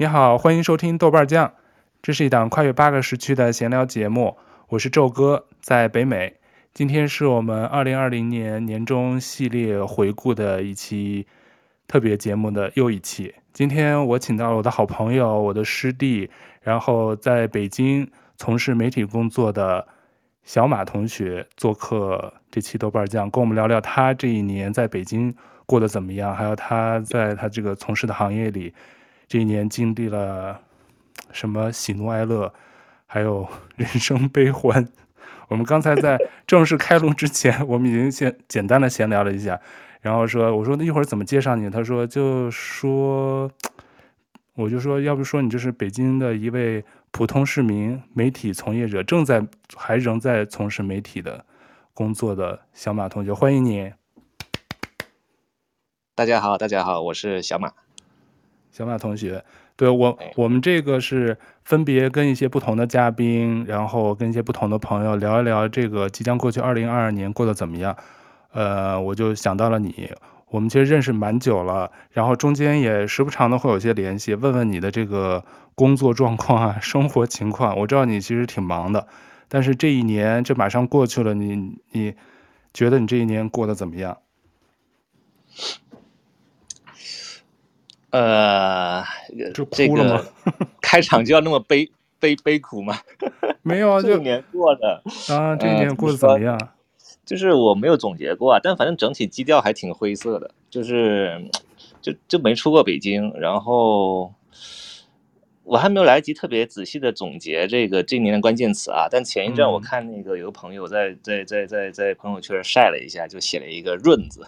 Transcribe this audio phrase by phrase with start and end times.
[0.00, 1.54] 你好，欢迎收听豆瓣酱，
[2.00, 4.36] 这是一档跨越八个时区的闲聊节目。
[4.68, 6.36] 我是宙哥，在北美。
[6.72, 11.26] 今天是我们二零二零年年终系列回顾的一期
[11.88, 13.34] 特别节目的又一期。
[13.52, 16.30] 今天我请到了我的好朋友，我的师弟，
[16.62, 19.84] 然后在北京从事媒体工作的
[20.44, 25.34] 小马同学做客这期豆瓣酱，跟我们聊聊他这一年在北京
[25.66, 28.72] 过得怎么样，还有他在他这个从事的行业里。
[29.28, 30.62] 这一年经历了
[31.32, 32.54] 什么喜怒哀乐，
[33.04, 33.46] 还有
[33.76, 34.88] 人生悲欢。
[35.48, 39.60] 我们刚才在正式开录之前，我们已经先简单的闲聊了一下，
[40.00, 41.68] 然后说，我说那一会儿怎么介绍你？
[41.68, 43.50] 他说就说，
[44.54, 51.44] 我就说，要不说你就是北京的一位普通市民、媒体从业者，正在还仍在从事媒体的
[51.92, 53.92] 工作的小马同学，欢迎你。
[56.14, 57.87] 大家好，大家好，我是小马。
[58.70, 59.44] 小马同学，
[59.76, 67.96] 对我，我们这个是分别跟一些不同的嘉宾，然后跟一些不同的朋友聊一聊这个即将过去二零二二年过得怎么样。
[68.52, 70.10] 呃，我就想到了你，
[70.50, 75.44] 我们其实认识蛮久了，然后中间也时不常的会有些联系，问问你的这个
[75.74, 77.78] 工作状况啊，生活情况。
[77.78, 79.06] 我知道你其实挺忙的，
[79.48, 82.14] 但是这一年这马上过去了，你你
[82.72, 84.18] 觉得你这一年过得怎么样？
[88.10, 89.02] 呃，
[89.54, 90.24] 就哭了吗？
[90.44, 92.98] 这个 开场就要那么悲悲悲苦吗？
[93.62, 96.58] 没有啊，这一年过的啊，这一年过得怎么样？
[97.24, 101.50] 就是我没有总结过啊，但反正整体基调还挺灰色的，就是
[102.00, 104.32] 就就没出过北京，然后。
[105.70, 114.46] 我还没有来得及特别仔细的总结这个这一年的关键词啊，但前一阵我看那个有个朋友在在在在在朋友圈晒了一下，就写了一个“润”字，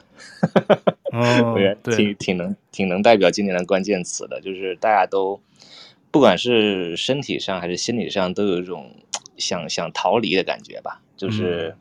[1.52, 5.40] 我觉得挺挺能挺能代表今年的关键词的，就是大家都
[6.10, 8.94] 不管是身体上还是心理上都有一种
[9.36, 11.74] 想想逃离的感觉吧，就是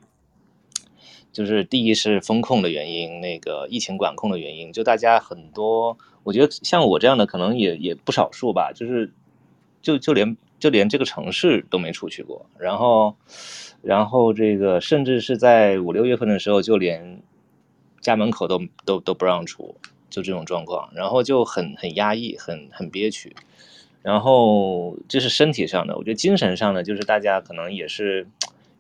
[1.32, 9.12] 就是第一是风控的原因，那个疫情管控的原因，就大家很多，我觉得像我这样的可能也也不少数吧，就是。
[9.82, 13.16] 就就连就连这个城市都没出去过，然后，
[13.82, 17.22] 然后这个甚至是在五六月份的时候，就连
[18.02, 19.76] 家门口都都都不让出，
[20.10, 23.36] 就这种状况，然后就很很压抑，很很憋屈，
[24.02, 28.28] 然后这是身体上的，我觉得精神上的就是大家可能也是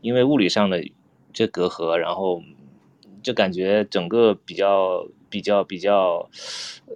[0.01, 0.83] 因为物理上的
[1.33, 2.41] 这隔阂，然后
[3.21, 5.07] 就感觉整个比较。
[5.31, 6.27] 比较比较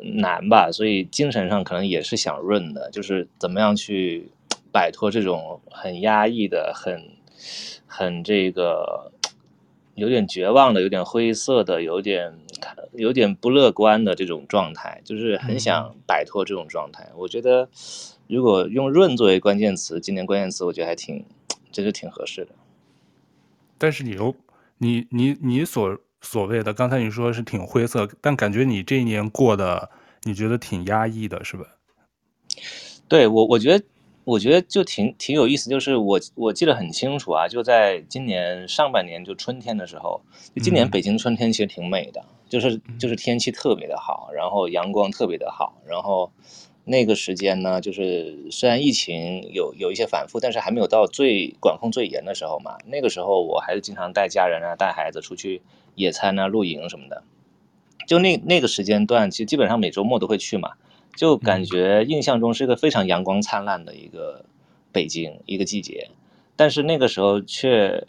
[0.01, 4.31] 难吧，所以精神上可能也是想润的，就是怎么样去
[4.71, 7.11] 摆脱这种很压抑的、很
[7.85, 9.11] 很这个
[9.95, 12.33] 有点绝望的、有点灰色的、有点
[12.93, 17.05] 有点不乐观的这种状态，就是很想摆脱这种状态。
[17.11, 17.69] 嗯、我觉得
[18.27, 21.25] 如果用“润”作为关键词，今年关键词，我觉得还挺，
[21.71, 22.51] 真是挺合适的。
[23.77, 24.35] 但是你又，
[24.77, 25.99] 你你你所。
[26.25, 29.89] 所谓的刚才你说是挺灰色，但感觉你这一年过得
[30.21, 31.65] 你觉得挺压抑的，是吧？
[33.09, 33.83] 对我，我觉得，
[34.25, 40.21] 我觉得就挺挺有意思，就是我我记得很清楚啊，就在今年上半年就春天的时候，
[40.55, 46.31] 就今年北京春天其实挺美的，嗯、就是就是天气特别的好，然后阳光特别的好，然后。
[46.85, 52.75] 那个时间呢，就是虽然疫情有有一些反复，但是还没有到最管控最严的时候嘛。
[52.87, 55.61] 那个时候我还是经常带家人啊、带孩子出去
[55.95, 57.23] 野餐啊、露营什么的。
[58.05, 60.71] 就那那个时间段，其实基本上每周末都会去嘛。
[61.15, 64.45] 就感觉印象中是一个非常阳光灿烂的一个
[64.91, 66.09] 北京一个季节，
[66.55, 68.05] 但是那个时候却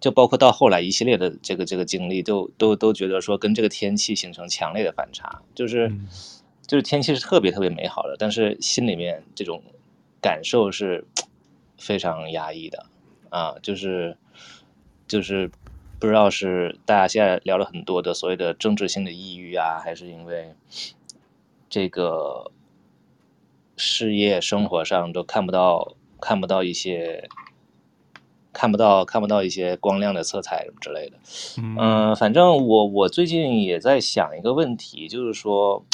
[0.00, 5.92] 就包括到后来一系列的这个这个经历，都都都觉得说跟这个天气形成强烈的反差，就是。
[6.68, 9.62] 就是天气是特别特别美好的，但是心里面这种
[10.20, 11.06] 感受是
[11.78, 12.84] 非常压抑的。
[13.30, 14.18] 啊，就是
[15.06, 15.50] 就是
[15.98, 20.54] 不知道是大家现在聊了很多的所谓的政治性的抑郁啊，还是因为
[21.68, 22.50] 这个
[23.76, 27.28] 事业生活上都看不到看不到一些
[28.52, 31.16] 看不到看不到一些光亮的色彩什么之类的。
[31.78, 35.84] 嗯，反正我我最近也在想一个问题，就是说。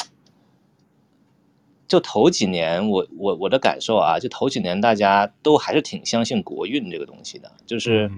[1.87, 8.09] 就头几年，我我我的感受啊，就头几年大家都还是挺相信国运这个东西的，就是，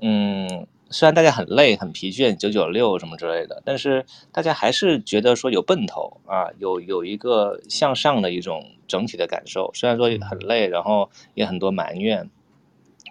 [0.00, 9.70] 嗯，虽然大家很累很疲倦，九九六什么之类的，但是大家还是觉得说有奔头啊，有有一个向上的一种整体的感受。
[9.74, 12.28] 虽然说很累，然后也很多埋怨，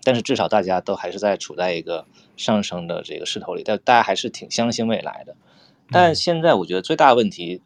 [0.04, 2.06] 但是至少大家都还是在处在一个
[2.38, 5.36] 上升的这个势头里，但大家还是挺相信未来的。
[5.92, 7.62] 但现在我觉得最大问题，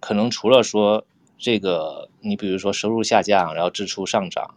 [0.00, 1.04] 可能除了说。
[1.38, 4.54] 这个你比如说收入下降，然后支出上涨，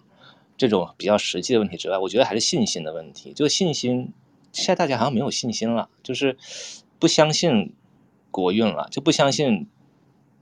[0.56, 3.34] 这种比较实际的问题之外，我觉得还是信心的问题。
[3.34, 4.14] 就信心，
[4.52, 6.38] 现在大家好像没有信心了，就是
[7.00, 7.74] 不相信
[8.32, 9.68] 国运了，就不相信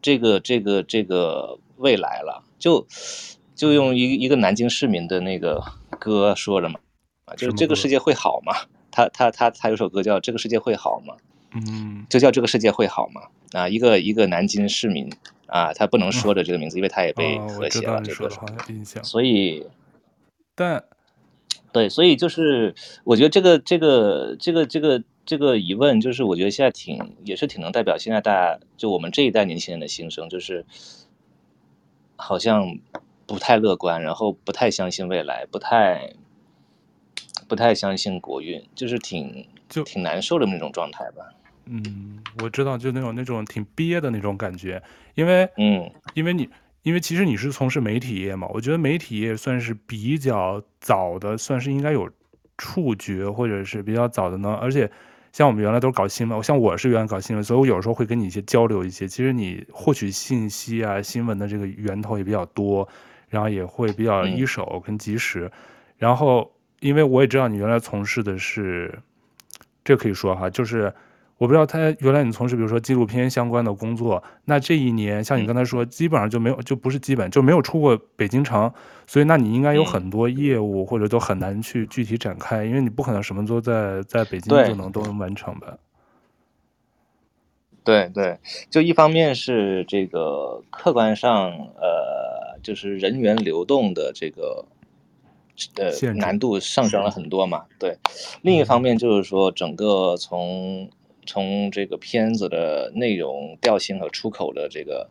[0.01, 2.43] 这个这个这个未来了。
[2.59, 2.87] 就
[3.55, 5.63] 就用一一个南京市民的那个
[5.99, 6.79] 歌说的嘛，
[7.25, 8.53] 啊，就是这个世界会好吗？
[8.89, 11.13] 他他他他有首歌叫《这个世界会好吗》。
[11.53, 13.21] 嗯，就叫这个世界会好吗？
[13.53, 15.09] 啊，一个一个南京市民
[15.45, 18.01] 啊，他不能说的这个名字，嗯、因为他也被和谐了。
[18.01, 18.29] 这个。
[19.01, 19.65] 所以，
[20.55, 20.83] 但
[21.77, 30.65] 对，所以就是我觉得这个这个这个这个这个疑问，就是我觉得现在挺也是挺能代表现在大家就我们这一代年轻人的心声，就是
[32.15, 32.79] 好像
[33.27, 36.13] 不太乐观，然后不太相信未来，不太
[37.47, 41.31] 不太相信国运，就是挺就挺难受的那种状态吧。
[41.65, 44.81] 嗯，我知道，就那种那种挺憋的那种感觉，
[45.13, 46.49] 因为，嗯，因为你，
[46.87, 52.09] 因为其实你是从事媒体业嘛，我觉得媒体业算是比较早的，算是应该有
[52.57, 54.57] 触觉或者是比较早的呢。
[54.61, 54.89] 而且，
[55.33, 59.05] 像我们原来都是搞新闻，像我是原来搞新闻，所以我有时候会跟你一些交流一些。
[59.05, 62.87] 其实你获取信息啊，新闻的这个源头也比较多，
[63.27, 65.41] 然后也会比较一手跟及时。
[65.43, 65.51] 嗯、
[65.97, 66.49] 然后，
[66.79, 68.97] 因为我也知道你原来从事的是，
[69.83, 70.93] 这可以说哈，就是。
[71.37, 78.71] 我不知道他原来你从事比如说纪录片相关的工作，那这一年像你刚才说，基本上就没有，就不是基本就没有出过北京城，
[79.05, 85.77] 所以那你应该有很多业务或者都很难去具体展开，因为你不可能什么都在在北京就能都能完成吧？
[87.83, 88.37] 对对，
[88.69, 94.65] 就一方面是这个客观上呃，就是人员流动的这个
[95.75, 97.97] 呃难度上升了很多嘛，对，
[98.41, 100.89] 另一方面就是说整个从
[101.27, 105.09] 从这个片子的内容调性和出口的这个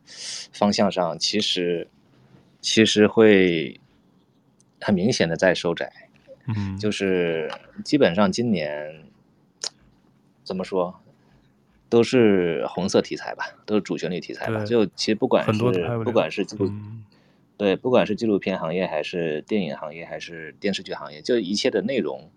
[0.53, 1.87] 方向上，其实
[2.61, 3.79] 其实会
[4.81, 5.93] 很明显的在收窄，
[6.49, 7.49] 嗯，就是
[7.85, 9.05] 基本上今年
[10.43, 10.99] 怎么说，
[11.89, 14.65] 都是红色题材吧，都是主旋律题材吧。
[14.65, 15.63] 就其实不管是
[16.03, 17.05] 不管是纪录，嗯，
[17.57, 22.31] 对，不管是纪录片行业还是电影行业还是电视剧行业，就一切的内容。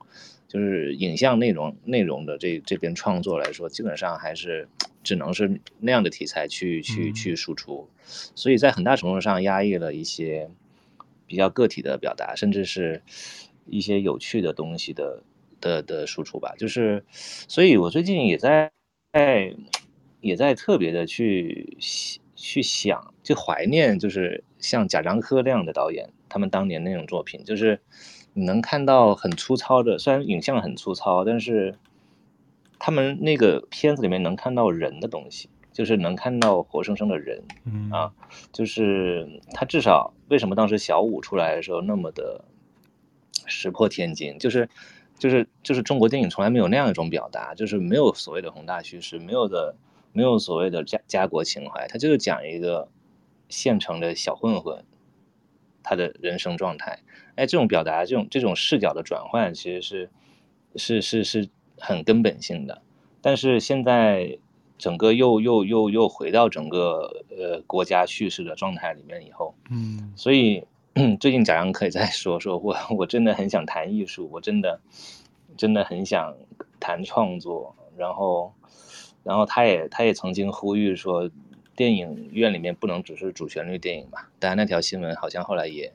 [0.49, 4.67] 就是影像内容内容的这这边创作来说，基本上还是
[5.03, 7.87] 只能是那样的题材去去去输出，
[8.33, 10.49] 所以在很大程度上压抑了一些
[11.27, 13.03] 比较个体的表达，甚至是
[13.67, 15.21] 一些有趣的东西的
[15.61, 16.55] 的的输出吧。
[16.57, 18.71] 就是，所以我最近也在
[19.13, 19.53] 在
[20.19, 21.77] 也在特别的去
[22.35, 27.79] 去想，就怀念，就是像贾樟柯那样的导演，他们当年那种作品，就是。
[28.39, 31.77] 你能看到很粗糙的，虽然影像很粗糙，但是
[32.79, 38.13] 他们那个片子里面能看到人的东西，就是能看到活生生的人，嗯啊，
[38.53, 42.45] 就是他至少为什么当时小五出来的时候那么的
[43.45, 44.69] 石破天惊，就是
[45.17, 49.75] 就是就是中国电影从来没有那样一种表达，就是没有所谓的宏大叙事，没有的
[50.13, 52.87] 没有所谓的家家国情怀，他就是讲一个
[53.49, 54.85] 县城的小混混。
[55.89, 56.99] 他的人生状态，
[57.33, 60.09] 哎，这种表达，这种这种视角的转换，其实是
[60.75, 61.49] 是是是
[61.79, 62.83] 很根本性的。
[63.21, 64.37] 但是现在
[64.77, 70.63] 整个又又又又回到整个呃国家叙事的状态里面以后，嗯，所以
[71.19, 74.79] 最近贾樟柯也在说，说我我真的很想谈艺术，我真的
[75.57, 76.35] 真的很想
[76.79, 78.53] 谈创作，然后
[79.23, 81.31] 然后他也他也曾经呼吁说。
[81.79, 84.29] 电影院里面不能只是主旋律电影吧？
[84.37, 85.93] 当然那条新闻好像后来也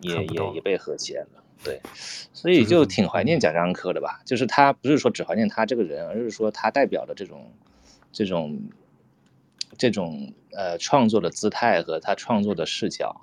[0.00, 1.78] 也也也被和谐了，对，
[2.32, 4.22] 所以就挺怀念贾樟柯的吧。
[4.24, 7.52] 就是他不是说只怀念他这个人，而是说他代表的这种
[8.12, 8.62] 这种
[9.76, 13.20] 这种呃创作的姿态和他创作的视角，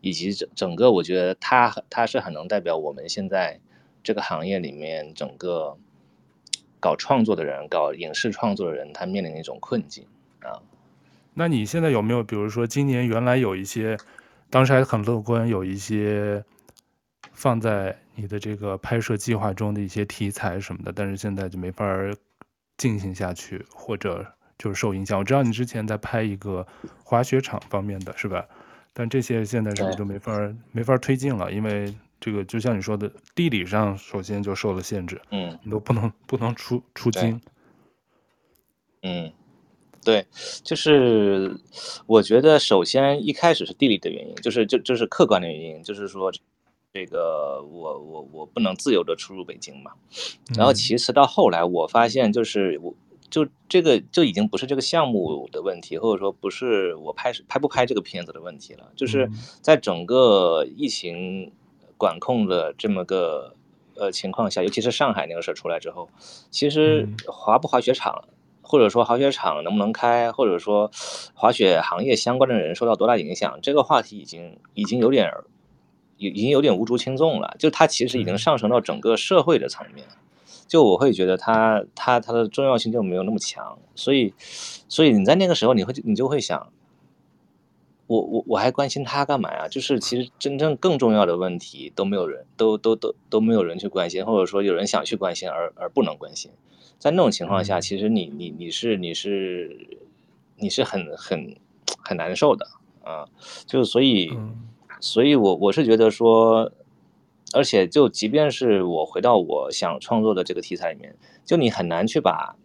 [0.00, 3.58] 以及整整个我觉得他他是很能代表我们现在
[4.04, 5.76] 这个行业里面整个
[6.78, 10.06] 搞创作的人、搞影视创作的人，他面临的一种困境
[10.38, 10.62] 啊。
[11.34, 13.98] 那你现在有没有，比如说今年原来有一些，
[14.50, 16.44] 当时还很乐观，有一些
[17.32, 21.84] 放在你的这个拍摄计划中的一些题材什么的，但是现在就没法
[22.76, 24.24] 进行下去，或者
[24.56, 25.18] 就是受影响。
[25.18, 26.64] 我知道你之前在拍一个
[27.02, 28.46] 滑雪场方面的是吧？
[28.92, 30.32] 但这些现在是不是就没法
[30.70, 31.50] 没法推进了？
[31.50, 37.40] 因为这个就像你说的，地理上首先就受了限制，嗯，你都不能不能出出京，
[39.02, 39.32] 嗯。
[40.04, 40.26] 对，
[40.62, 41.56] 就是
[42.06, 46.30] 我觉得首先一开始是地理的原因，就是就就是客观的原因，就是说
[46.92, 49.92] 这个我我我不能自由的出入北京嘛。
[50.56, 52.94] 然后其次到后来我发现就是我
[53.30, 59.28] 就这个就已经不是这个项目的问题，或者说不是我拍拍不拍这个片子的问题了，就是
[59.60, 61.50] 在整个疫情
[61.96, 63.56] 管控的这么个
[63.96, 66.08] 呃情况下，尤其是上海那个事儿出来之后，
[66.50, 68.24] 其实滑不滑雪场，
[68.64, 70.90] 或者说滑雪场能不能开，或者说
[71.34, 75.30] 滑雪行业相关的人受到多大影响，这个话题已经已经有点
[76.16, 80.06] 已已经有点无足轻重了，就它其实已经上升到整个社会的层面。
[80.66, 84.32] 就我会觉得它它它的重要性就没有那么强，所以
[84.88, 86.72] 所以你在那个时候你会你就会想，
[88.06, 89.68] 我我我还关心他干嘛呀？
[89.68, 96.50] 就是其实真正更重要的问题都没有人都都都都没有人去关心，或者说有人想去关心而而不能关心，
[97.04, 99.76] 在那种情况下，其实你你你是你是
[100.56, 101.54] 你是很很
[102.02, 102.66] 很难受的
[103.02, 103.28] 啊，
[103.66, 104.32] 就所以
[105.00, 106.72] 所以我我是觉得说。
[107.52, 112.56] 而且，就即便是我回到我想创作的这个题材里面，就你很难去把，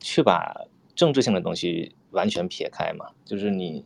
[0.00, 0.62] 去把
[0.96, 3.06] 政治性的东西完全撇开嘛。
[3.24, 3.84] 就是你，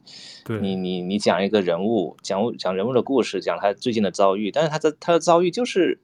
[0.63, 6.01] 你你你讲一个人物，讲讲人物的故事，讲他最近的遭遇，但是他的他的遭遇就是，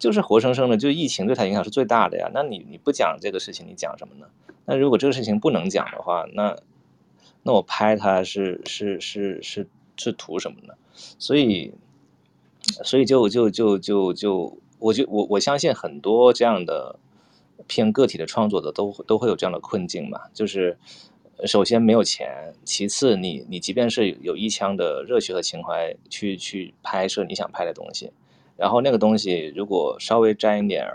[0.00, 2.28] 就是活生生的，就疫情对他影响是最大的呀。
[2.34, 4.26] 那你你不讲这个事情，你讲什么呢？
[4.64, 6.56] 那如果这个事情不能讲的话，那
[7.44, 10.74] 那我拍它是是是是是图什么呢？
[11.20, 11.72] 所以。
[12.84, 16.98] 所以就就就就就，我就我我相信很多这样的
[17.66, 20.78] 偏个体的创作者都都会有这样的困境嘛，就是
[21.46, 28.12] 首先没有钱，其次你你即便是有一腔的热血和情怀去去拍摄你想拍的东西，
[28.60, 30.86] 然后那个东西如果稍微沾一点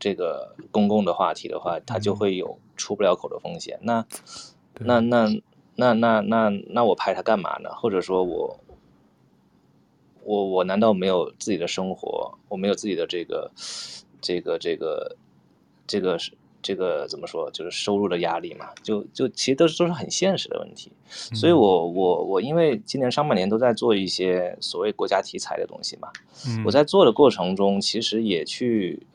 [0.00, 3.78] 这个公共的话题的话，它就会有出不了口的风险。
[3.82, 4.04] 那
[4.80, 5.30] 那那
[5.76, 7.70] 那那那那我拍它干嘛呢？
[7.76, 8.58] 或者说我。
[10.26, 12.38] 我我难道没有自己的生活？
[12.48, 13.50] 我没有自己的这个，
[14.22, 15.16] 这个这个，
[15.86, 16.32] 这个是
[16.64, 17.50] 这个怎么说？
[17.52, 18.70] 就是收入的压力嘛？
[18.82, 20.90] 就就其实都是都是很现实的问题。
[21.34, 26.08] 所以我我我因为今年上半年都在做一些所谓国家题材的东西嘛，
[26.64, 29.06] 我在做的过程中，其实也去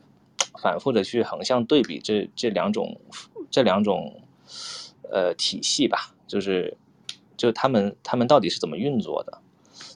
[0.62, 3.00] 反复的去横向对比这这两种
[3.50, 4.22] 这两种
[5.10, 6.76] 呃体系吧，就是
[7.36, 9.38] 就他们他们到底是怎么运作的？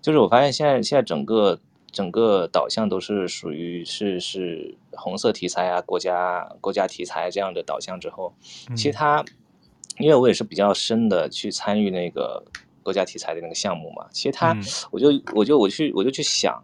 [0.02, 1.58] 就是我发现现在现在整个
[1.94, 8.34] 整个导向都是属于是是红色题材啊，国家国家题材这样的导向之后，
[8.76, 9.24] 其实它，
[9.98, 12.44] 因为我也是比较深的去参与那个
[12.82, 14.54] 国家题材的那个项目嘛，其实它，
[14.90, 16.62] 我就我就我去我就去想，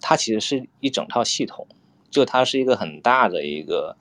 [0.00, 1.66] 它其实是一整套系统，
[2.08, 3.96] 就它是一个很大的一个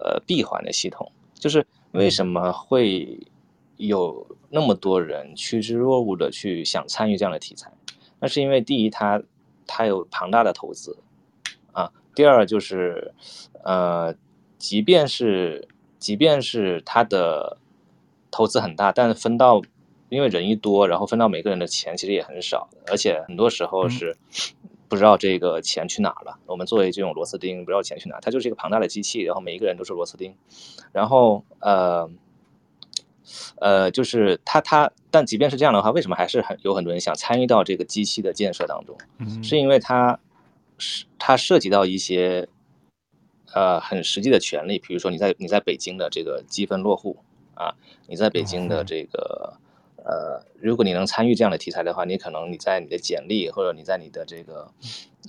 [0.00, 3.20] 呃闭环的系统，就是为什么会
[3.76, 7.70] 有那么多人趋之若鹜的去想参与这样的题材？
[8.20, 9.22] 那是因为第一，它
[9.66, 10.98] 它有庞大的投资
[11.72, 13.12] 啊；第二就是，
[13.64, 14.14] 呃，
[14.58, 15.68] 即便是
[15.98, 17.58] 即便是它的
[18.30, 19.62] 投资很大，但是分到
[20.08, 24.16] 因为人一多，然后分到每个人的钱其实也很少，而且很多时候是
[24.88, 26.38] 不知道这个钱去哪了。
[26.46, 30.34] 我们作为这种螺丝钉，不知道钱去哪，它就是一个庞大的机器，然后每一个人都是螺丝钉，
[30.92, 32.10] 然后呃。
[33.60, 38.96] 呃，就是他他，但即便是这样的话，为什么还是很有很多人想参与到这个机器的建设当中？
[39.18, 40.18] 嗯，是因为它
[40.78, 42.48] 是它涉及到一些
[43.52, 47.16] 呃很实际的权利，比如说你在你在北京的这个积分落户
[47.54, 47.74] 啊，
[48.06, 49.54] 你在北京的这个
[50.04, 54.70] 呃，如果你能参与这样的题材的话，你可能你在你的简历或者你在你的这个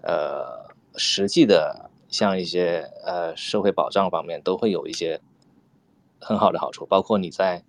[0.03, 5.21] 呃实际的像一些呃社会保障方面都会有一些。
[6.25, 7.63] 很好的好处，包括你在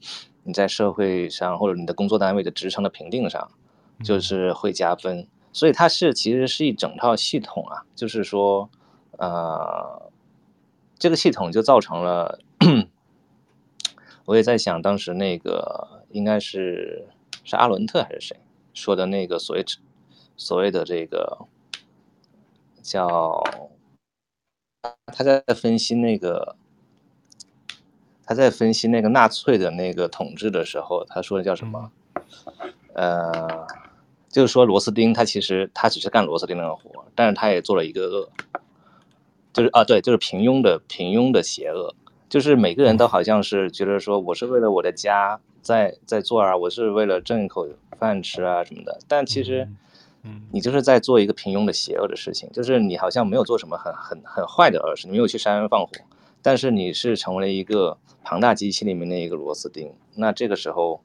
[0.45, 3.51] 你在社会上或者你的工作单位的职称的评定上，
[4.03, 5.29] 就是会加分。
[5.53, 8.71] 所以它是其实是一整套系统啊，就是说，
[9.19, 10.11] 呃，
[10.99, 12.39] 这个系统就造成了，
[14.25, 17.09] 我也在想，当时那个应该是
[17.45, 18.39] 是阿伦特还是谁
[18.73, 19.63] 说的那个所谓
[20.39, 21.47] 所谓的这个
[22.83, 23.43] 叫
[25.13, 26.57] 他在分析那个。
[28.27, 31.91] 他在分析那个纳粹的那个统治的时候，他说的叫什么？
[32.93, 33.67] 呃，
[34.29, 38.29] 就是说螺丝钉他其实他只是干螺丝钉那个活，但是他也做了一个恶，
[39.53, 41.95] 就是啊对，就是平庸的平庸的邪恶，
[42.29, 47.69] 就是每个人都好像是觉得说我是为了我的家在在做啊，我是为了挣一口
[47.99, 49.69] 饭吃啊什么的，但其实，
[50.51, 55.93] 你就是在做一个平庸的邪恶的事情，就是你好像没有做什么很很很坏的恶事，你没有去杀人放火。
[56.47, 61.03] 但是你是成为了一个庞大机器里面的一个螺丝钉，那这个时候，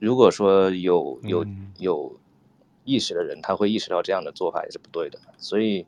[0.00, 1.46] 如果说有有
[1.78, 2.18] 有
[2.82, 5.20] 意识的人，他会意识到这样的做法也是不对的。
[5.38, 5.86] 所以，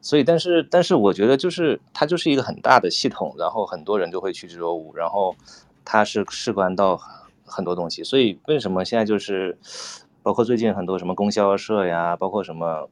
[0.00, 5.36] 所以，但是，但是，我觉得就是它就是一个很大的系统，然后很多人就会趋之若鹜，然后
[5.84, 7.00] 它是事关到
[7.44, 8.02] 很多东西。
[8.02, 9.56] 所以，为什么现在就是
[10.24, 12.90] 包括最近很多什么供销社呀，包括什么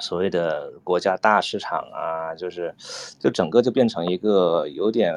[0.00, 2.74] 所谓的国家大市场啊，就是
[3.18, 5.14] 就整个就变成一个有点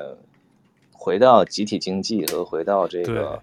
[0.92, 3.40] 回到集体经济和回到这个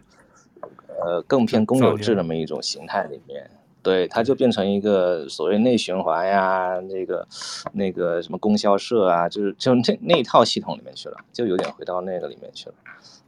[1.00, 3.50] 呃更偏公有制那么一种形态里面。
[3.80, 7.26] 对，它就变成一个所谓内循环呀，那个
[7.73, 12.75] 那个什么供销社啊，就是就那那一套系统里面去了，就有点回到那个里面去了。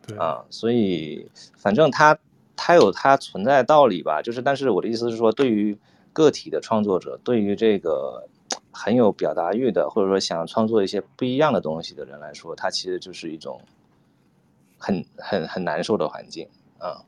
[0.06, 2.18] 对啊，所以反正它
[2.56, 5.78] 它有它存在的道理吧，就是但是我的意思是说，对于
[6.12, 8.28] 个体的创作者，对于这个
[8.70, 13.60] 很有表达欲的，或者说想创作一些不一样的东西的人来说，它其实就是一种
[14.78, 16.48] 很很很难受的环境
[16.78, 17.02] 啊。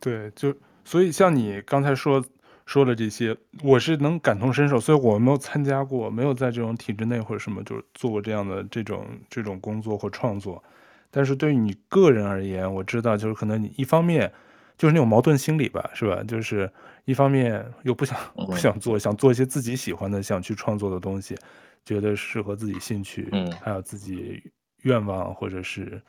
[0.00, 0.54] 对，就
[0.84, 2.24] 所以像你刚才说。
[2.66, 10.64] 说的这些，我是能感同身受，所以我没有参加过，没有在这种体制内或者什么，就是做过这样的这种这种工作或创作。
[11.10, 14.32] 但是对于你个人而言，我知道就是可能你一方面
[14.78, 16.22] 就是那种矛盾心理吧，是吧？
[16.26, 16.72] 就是
[17.04, 21.36] 一方面又不想 不想做，想做一些自己喜欢的、想去创作的东西，
[21.84, 23.28] 觉得适合自己兴趣，
[23.60, 24.42] 还有自己
[24.82, 26.00] 愿望或者是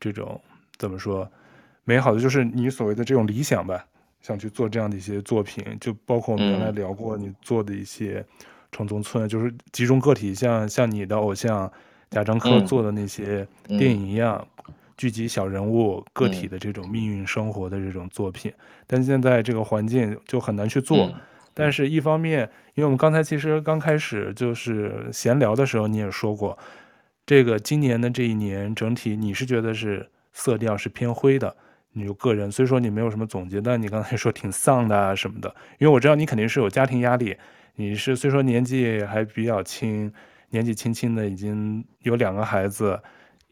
[0.00, 0.40] 这种
[0.78, 1.30] 怎么说
[1.84, 3.84] 美好的，就是你所谓的这种理想吧。
[4.20, 8.24] 想去做这样的一些作品，就包括我们原来聊过你做的一些
[8.70, 11.68] 城中村，嗯、就是集中个体像，像像你的偶像
[12.08, 18.50] 贾樟柯做的那些电影一样，嗯、聚集小人物个体的这种命运生活的这种作品。
[18.56, 21.06] 嗯、但现在这个环境就很难去做。
[21.06, 21.14] 嗯、
[21.54, 26.58] 但是一方面，因为我们刚才其实刚开始就是闲聊的时候，你也说过，
[27.26, 31.56] 这个今年的这一年整体你是觉得是色调是偏灰的。
[31.94, 37.36] 你就个人，所以说你没有什么总结，但你刚才说挺丧的啊什么的，因为我知道你肯定是有家庭压力，
[37.74, 40.10] 你是虽说年纪还比较轻，
[40.48, 42.98] 年纪轻轻的已经有两个孩子，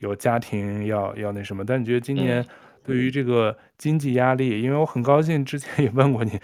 [0.01, 2.45] 有家庭要要那什么，但你觉得今年
[2.83, 6.39] 对于这个经济压力，因为我很高兴之前 也问过你，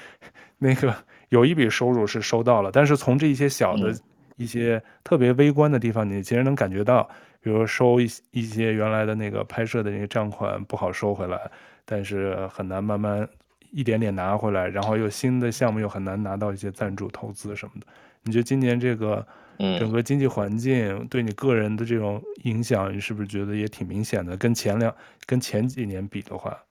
[0.58, 0.94] 那个
[1.28, 3.94] 有一笔收入是收到了，但是从这一些小的
[4.36, 7.08] 一些特别微观的地方，你其实能感觉到，
[7.40, 11.50] 比如收一一些原来的那个拍摄的那个账款不好收回来。
[11.88, 13.28] 但是很难慢慢
[13.70, 17.86] 一点点拿回来，然后又新的项目又很难拿到一些赞助投资什么的。
[18.24, 19.24] 你觉得今年这个
[19.58, 24.36] 整个经济环境对你个人的这种影响，你是不是觉得也挺明显的？
[24.36, 26.64] 跟前两跟前几年比的话，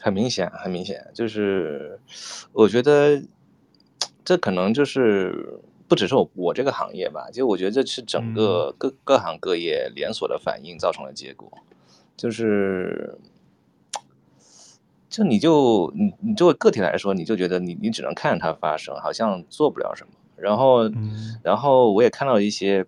[0.00, 1.04] 很明显，很明显。
[1.12, 1.98] 就是
[2.52, 3.22] 我觉得
[4.24, 11.50] 这可能就是不只是我我这个行业吧，就我觉得这是整个各各行各业连锁的反应造成的结果。
[12.16, 13.16] 就是，
[15.08, 20.12] 就你就你你作为个体来说，你就觉得你你只能看着它发生，好像做不了什么。
[20.40, 20.90] 然后，
[21.42, 22.84] 然后我也看到一些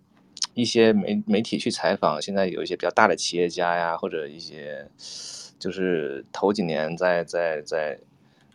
[0.55, 4.89] 一些媒媒体去采访，现在有一些比较大的企业家呀，或者一些
[5.59, 7.99] 就是头几年在在在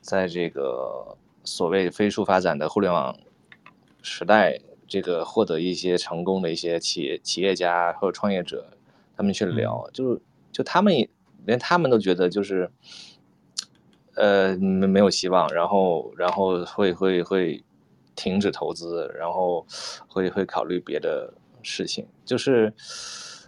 [0.01, 3.17] 在这个所谓飞速发展的互联网
[4.01, 8.77] 时代，这个获得一些成功的一些企业企业家或者创业者，
[9.15, 10.21] 他们去聊，就。
[10.55, 11.10] 就他们也
[11.43, 12.71] 连他们都觉得就是，
[14.15, 17.62] 呃，没没有希望，然后然后会会会
[18.15, 19.65] 停止投资，然后
[20.08, 22.73] 会会考虑别的事情，就是，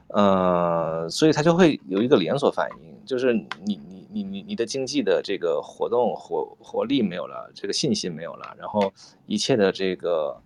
[0.10, 8.92] 呃，所以他就会有一个连锁反应，就是你你你你你的经济的这个活动活活力没有了，这个信心没有了，然后
[9.26, 10.42] 一切的这个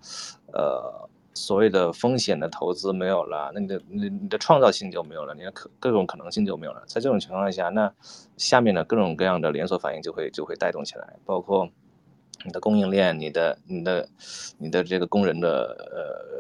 [0.53, 1.09] 呃。
[1.33, 6.83] 所谓的风险的投资没有了，那你的你你的创造性就没有了，你的可各种可能性就没有了。
[6.85, 7.89] 在这种情况下，那
[8.35, 11.69] 下面的各种各样的连锁反应就会就会带动起来，包括
[12.45, 14.09] 你的供应链、你的你的
[14.57, 15.75] 你的这个工人的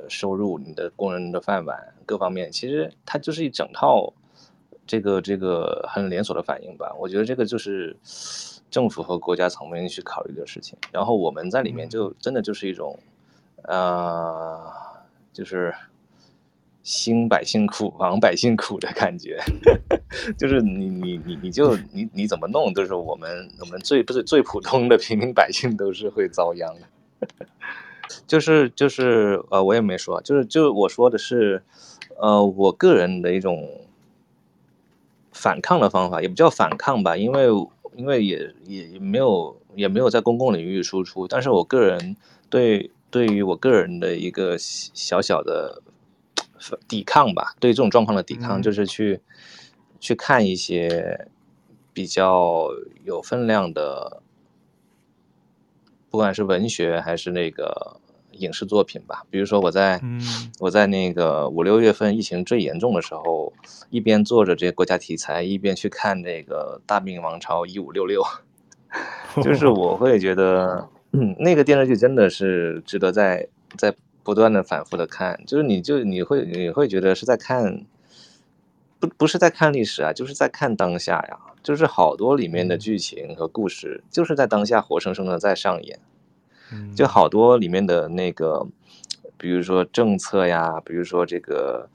[0.03, 4.13] 呃收入、你的工人的饭碗各方面，其实它就是一整套
[4.85, 6.93] 这个这个很连锁的反应吧。
[6.99, 7.95] 我觉得这个就是
[8.69, 12.99] 政府和国家层面去考虑的事情，然后我们在里面就真的就是一种。
[13.63, 14.59] 呃，
[15.31, 15.71] 就是
[16.83, 19.39] 兴百姓苦， 亡百姓苦的感觉，
[20.37, 27.45] 就是你你你你就你你怎么弄，就是我们我们最不是最普通的平民百姓都是会遭殃的，
[28.25, 31.63] 就是就是呃，我也没说，就是就我说的是，
[32.17, 33.69] 呃，我个人的一种
[35.31, 37.47] 反抗的方法，也不叫反抗吧，因为
[37.95, 42.15] 因为也也没有也没有在公共领域输出，但是我个人
[42.49, 42.91] 对。
[43.11, 45.81] 对于我个人的一个小小的
[46.87, 49.21] 抵抗吧，对这种状况的抵抗，就是去
[49.99, 51.27] 去看一些
[51.93, 52.67] 比较
[53.03, 54.21] 有分量的，
[56.09, 57.97] 不管是文学还是那个
[58.31, 59.23] 影视作品吧。
[59.29, 60.21] 比如说我在，嗯、
[60.59, 63.53] 我在那个五六月份疫情最严重的时候，
[63.89, 68.23] 一边做着这些国家题材，一边去看那个《大明王朝一五六六
[69.43, 73.47] 》，就是我会觉得，嗯，那个电视剧真的是值得在
[73.77, 77.85] 在不断的反复的看，就是你就你会你会觉得是在看。
[78.99, 81.39] 不不是在看历史啊，就是在看当下呀。
[81.63, 85.99] 就是好多里面的剧情和故事，就是在当下活生生的在上演。
[86.95, 88.67] 就好多里面的那个，
[89.37, 91.89] 比如说政策呀，比如说这个，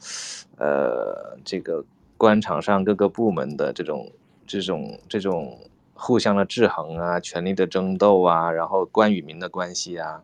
[0.59, 1.85] 呃，这个
[2.17, 4.13] 官场上各个部门的这种
[4.47, 5.59] 这种这种
[5.95, 10.23] 互相的制衡啊，权力的争斗啊，然后官与民的关系啊，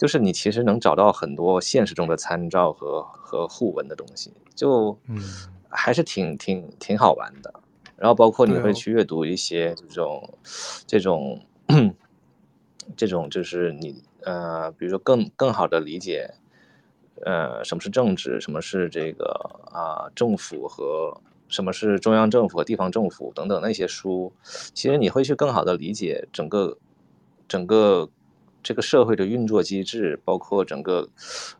[0.00, 5.20] 就是你其实能找到很多现实中的参照和和互文的东西，就嗯。
[5.72, 7.54] 还是挺挺挺好玩的，
[7.96, 10.34] 然后包括你会去阅读一些这种
[10.84, 11.40] 这种
[12.96, 16.34] 这种，就是你呃，比如说更更好的理解，
[17.24, 19.26] 呃，什么是政治，什么是这个
[19.72, 24.32] 啊、呃、政府和什么是中央政府和地方政府等等那些书，
[24.74, 26.78] 其实你会去更好的理解整个
[27.46, 28.10] 整个。
[28.62, 31.08] 这个社会的运作机制，包括整个，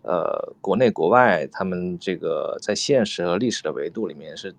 [0.03, 4.55] 呃，国内国外，他们这个在现实和历史的维度里面是，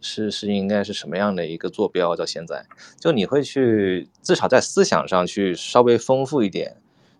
[0.00, 2.16] 是是应该是什么样的一个坐标？
[2.16, 2.64] 到现在，
[2.98, 6.76] 就你会去至少在思想上去稍微丰富一点，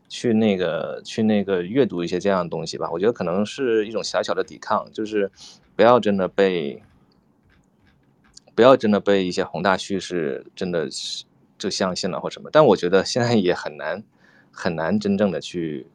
[0.09, 2.91] 去那个去那个阅读一些这样的东西吧。
[2.91, 5.31] 我觉得可能是一种小小的抵抗，就是
[5.77, 6.83] 不要真的被，
[8.55, 10.89] 不要真的被一些宏大叙事真的
[11.59, 12.49] 就相信了或什么。
[12.51, 14.03] 但我觉得现在也很难。
[14.53, 15.87] 很难真正的去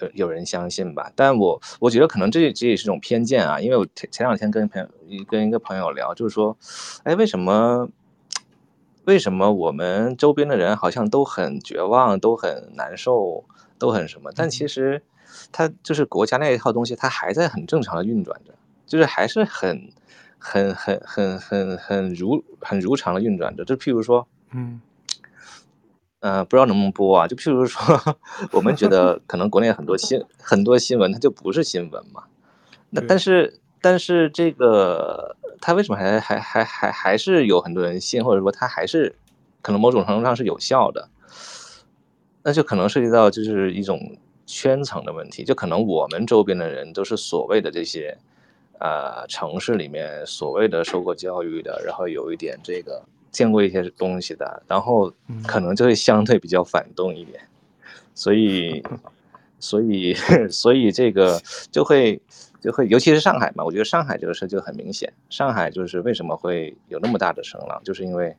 [0.00, 4.88] 有有人相信吧，但我我觉得可能这这也是一种偏见啊，因为我前前两天跟朋友
[5.28, 6.56] 跟一个朋友聊，就是说，
[7.04, 7.88] 哎，为什么
[9.04, 13.44] 为什么我们周边的人好像都很绝望，都很难受，
[13.78, 14.30] 都很什么？
[14.34, 15.02] 但其实
[15.50, 18.54] 他就是国家那一套东西，他还在很正常的运转着，
[18.86, 19.92] 就是还是很
[20.38, 23.64] 很很很很很如很如常的运转着。
[23.64, 24.80] 就譬如说，嗯。
[26.22, 27.26] 呃，不知道能不能播啊？
[27.26, 27.82] 就譬如说，
[28.54, 32.22] 我们觉得 可能国内很多新很多新闻，它就不是新闻嘛。
[32.90, 39.16] 那但是但是这个它为什么还还还还还是有很多人信，或者说它还是
[39.62, 41.08] 可能某种程度上是有效的？
[42.44, 48.16] 那就可能涉及到就是一种圈层的问题，就可能我们周边的人都是所谓的这些
[48.78, 53.02] 呃城市里面所谓的受过教育的，然后有一点这个。
[53.32, 55.10] 见过一些东西的，然后
[55.46, 57.40] 可能就会相对比较反动一点，
[58.14, 58.82] 所以，
[59.58, 60.14] 所以，
[60.50, 61.40] 所以这个
[61.70, 62.20] 就会
[62.60, 65.10] 就会，尤其是上海嘛，我觉得上海这个事就很明显。
[65.30, 68.36] 上海就是为什么会有那么大的声浪，就是因为，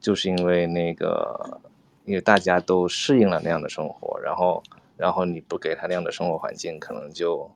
[0.00, 1.60] 就是因为那个，
[2.04, 4.62] 因为大家都适应了那样的生活，然后，
[4.96, 7.48] 然后你不给他那样的生活环境，可能就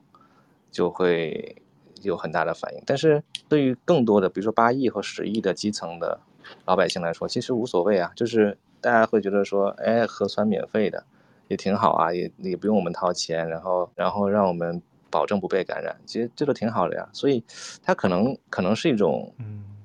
[0.71, 1.57] 就会
[2.03, 2.81] 有很大的反应。
[2.85, 6.21] 但是对于更多的，比如说八亿和十亿的基层的。
[6.65, 11.03] 老百姓来说，其实无所谓啊，就是大家会觉得说，哎，核酸免费的
[11.47, 17.07] 也挺好啊，也也不用我们掏钱，然后然后让我们保证不被感染，其实这都挺好的呀。
[17.13, 17.43] 所以，
[17.81, 19.33] 它可能可能是一种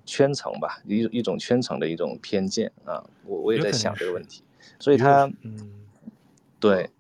[0.05, 3.05] 圈层吧，一一种圈层的一种偏见啊。
[3.25, 4.43] 我我也在想这个问题，
[4.79, 5.87] 所以它，嗯，
[6.59, 6.91] 对，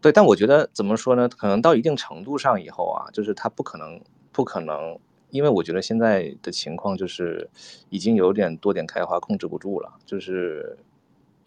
[0.00, 1.28] 对，但我觉得怎么说呢？
[1.28, 4.00] 可能到一定程度上以后啊，就是它不可能，
[4.32, 4.98] 不可能。
[5.36, 7.48] 因为我觉得现在的情况就是，
[7.90, 9.92] 已经有点多点开花，控制不住了。
[10.06, 10.78] 就是，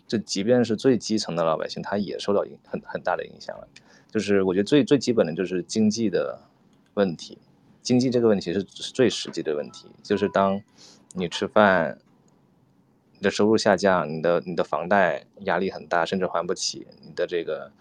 [0.08, 3.68] 这即便是最基层的老百姓，他也受到影很很大的影响了。
[4.12, 6.40] 就是我觉得最最基本的就是经济的
[6.94, 7.38] 问题，
[7.82, 9.88] 经济这个问题是是最实际的问题。
[10.04, 10.62] 就是当
[11.14, 11.98] 你吃饭，
[13.14, 17.72] 你的收入下降，你的你的房贷压力很大，甚至还不起，你的这个，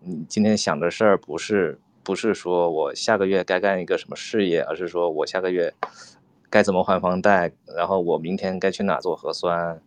[0.00, 1.78] 你今天想的事儿不是。
[2.04, 5.72] 不是说我下个月该干一个什么事业，而是说我下个月
[6.50, 9.80] 该怎么还房贷，然后我明天该去哪做核酸，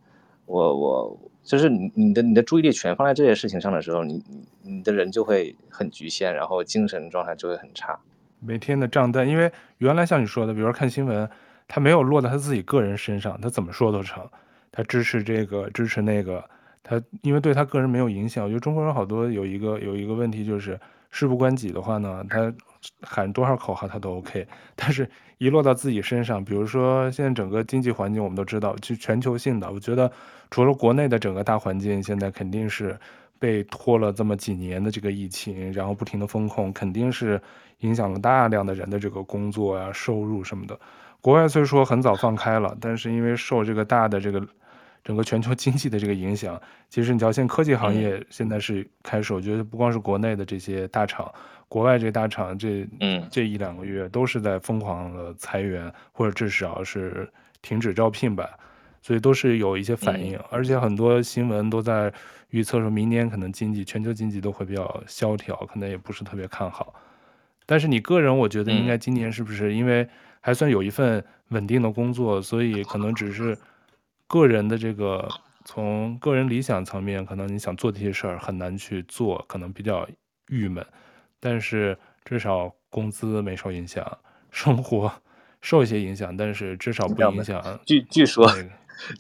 [0.48, 7.98] 我我就是你你的你的注意力全放在这些事情上的时候，你你你的人就会很局限，然后精神状态就会很差。
[8.40, 11.30] 每天的账单，因为原来像你说的，比如说看新闻，
[11.68, 14.28] 他没有落在他自己个人身上，他怎么说都成，
[14.72, 16.44] 他支持这个支持那个，
[16.82, 18.44] 他因为对他个人没有影响。
[18.44, 20.80] 我觉得中国人好多有一个有一个问题就是。
[21.12, 22.54] 事不关己的话呢，他
[23.02, 30.12] 喊多少口号他都 OK，但是一落到自己身上，比如说现在整个经济环境我们都知道，就全球性的，我觉得
[30.50, 32.98] 除了国内的整个大环境现在肯定是
[33.40, 37.42] 被拖了这么几年的这个疫情，然后不停的封控，肯定是
[37.80, 40.80] 影响了大量的人的这个工作啊、收入什么的。
[41.22, 44.42] 国外虽说很早放开了，但是因为受这个大的这个
[45.04, 46.60] 整个全球经济的这个影响。
[46.90, 51.34] 其实你知道，现在科技行业现在是开始，我觉得不光是国内的这些大厂，
[51.68, 57.30] 国外这些大厂这嗯这一两个月都是在疯狂的裁员，或者至少是
[57.62, 58.50] 停止招聘吧。
[59.00, 62.12] 所以都是有一些反应，而且很多新闻都在
[62.50, 66.94] 预测说，明年可能经济全球经济都会比较萧条，可能也不是特别看好。
[67.66, 70.06] 但是你个人，我觉得应该今年是不是因为
[70.42, 73.58] 还算有一份稳定的工作，所以可能只是
[74.28, 75.28] 个人的这个
[75.66, 80.08] 从个人理想层面，可能你想做这些事儿很难去做，可能比较
[80.50, 80.86] 郁闷。
[81.40, 84.18] 但是至少工资没受影响，
[84.52, 85.12] 生活
[85.62, 87.80] 受一些影响，但是至少不影响。
[87.86, 88.52] 据据说。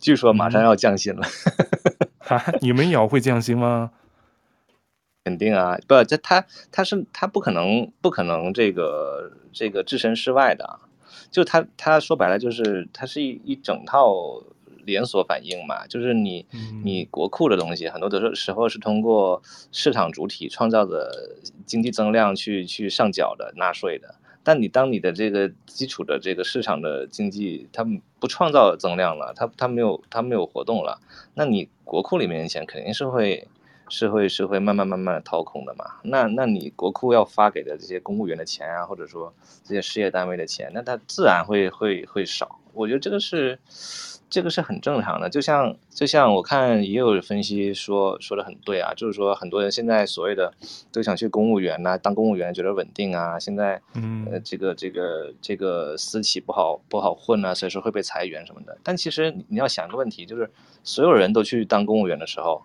[0.01, 1.21] 据说马上要降薪了，
[2.17, 3.91] 哈、嗯，你们也要会降薪吗？
[5.23, 10.79] 肯定啊，不，这他他是他不可能不可能这个这个置身事外的，
[11.29, 14.41] 就他他说白了就是他是一一整套
[14.87, 16.45] 连锁反应嘛，就是你
[16.83, 24.15] 你国库的东西很多的时候是通过市场主体创造的经济增量去去上缴的纳税的。
[24.43, 27.85] 但你当你的这个基础的这个市场的经济它
[28.17, 31.01] 不创造增量了，它它没有它没有活动了，
[31.33, 33.45] 那你国库里面的钱肯定是会
[33.89, 35.85] 是会是会慢慢慢慢的掏空的嘛。
[36.03, 39.33] 那那你国库要发给的这些公务员的钱啊，或者说
[39.65, 42.57] 这些事业单位的钱，那它自然会会会少。
[42.73, 43.59] 我觉得这个是。
[44.29, 50.53] 这个是很正常的，就像就像我看也有分析说说的很对啊，就是说很多人现在所谓的
[50.91, 53.81] 都想去公务员呐、啊，当公务员觉得稳定啊，现在
[54.29, 58.77] 呃这个这个这个私企不好不好混啊，所以说会被裁员什么的。
[58.83, 60.51] 但其实你要想一个问题，就是
[60.83, 62.63] 所有人都去当公务员的时候，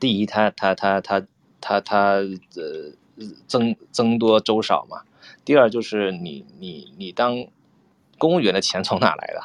[0.00, 1.22] 第一他他他他
[1.60, 2.14] 他他
[2.56, 2.94] 呃
[3.46, 5.02] 增增多粥少嘛，
[5.44, 7.46] 第二就是你你你当
[8.16, 9.42] 公务员的钱从哪来的？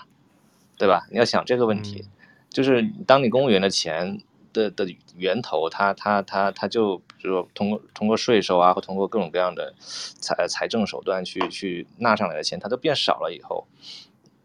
[0.81, 1.05] 对吧？
[1.11, 2.03] 你要想这个问题，
[2.49, 4.19] 就是当你公务员的钱
[4.51, 13.67] 的的源头，它它它它就比如说通过通过税收啊，或通过各种各样的财财政手段去去纳上来的钱，它都变少了以后，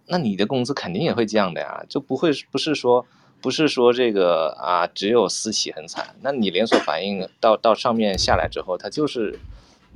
[0.09, 3.07] 那你的工资肯定也会降的呀，就不会不是说
[3.41, 9.41] 不是说这个啊只有私企很惨，那你连锁反应到到上面下来之后，它就是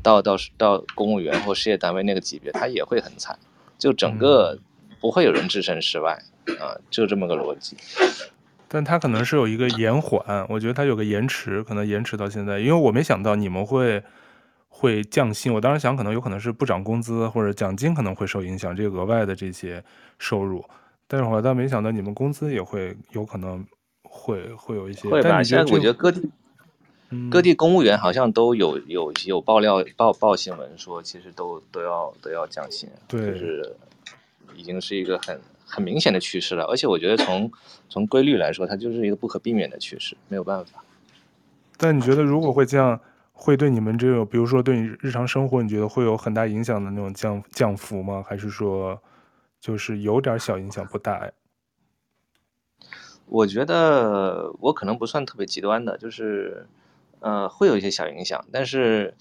[0.02, 3.38] 到到到公务员或事业单位那个级别，它也会很惨，
[3.78, 4.58] 就整个。
[5.02, 6.22] 不会有人置身事外
[6.58, 7.76] 啊，就这么个逻辑。
[8.72, 12.60] 但他可能是有一个延缓，我觉得他有个延迟，可能延迟到现在。
[12.60, 14.00] 因为我没想到你们会
[14.68, 19.82] 会降薪，我当时想可能有可能是不涨工资或者奖金可能会受影响，这个额外的这些
[20.18, 20.64] 收入。
[21.08, 23.66] 但是我倒没想到你们工资也会有可能
[24.04, 25.08] 会会有一些。
[25.08, 25.42] 会吧？
[25.42, 26.30] 现在我觉得各地、
[27.08, 33.32] 嗯、各地公务员好像都有有有爆料报报新闻说，其实都都要都要降薪，对。
[33.32, 33.74] 就是
[34.54, 37.50] 已经是一个很很明显的趋势了，而且我觉得从
[37.88, 40.84] 从规律来说，它就是一个不可避免的趋势，没有办法。
[41.76, 43.00] 但你觉得如果会降，
[43.32, 48.22] 会对你们这种，比如说对你日常生活，你觉得会有很大影响的那种降降幅吗？
[48.26, 49.00] 还是说
[49.58, 51.30] 就是有点小影响，不大？
[53.26, 56.66] 我觉得我可能不算特别极端的，就是
[57.20, 59.14] 呃会有一些小影响，但是。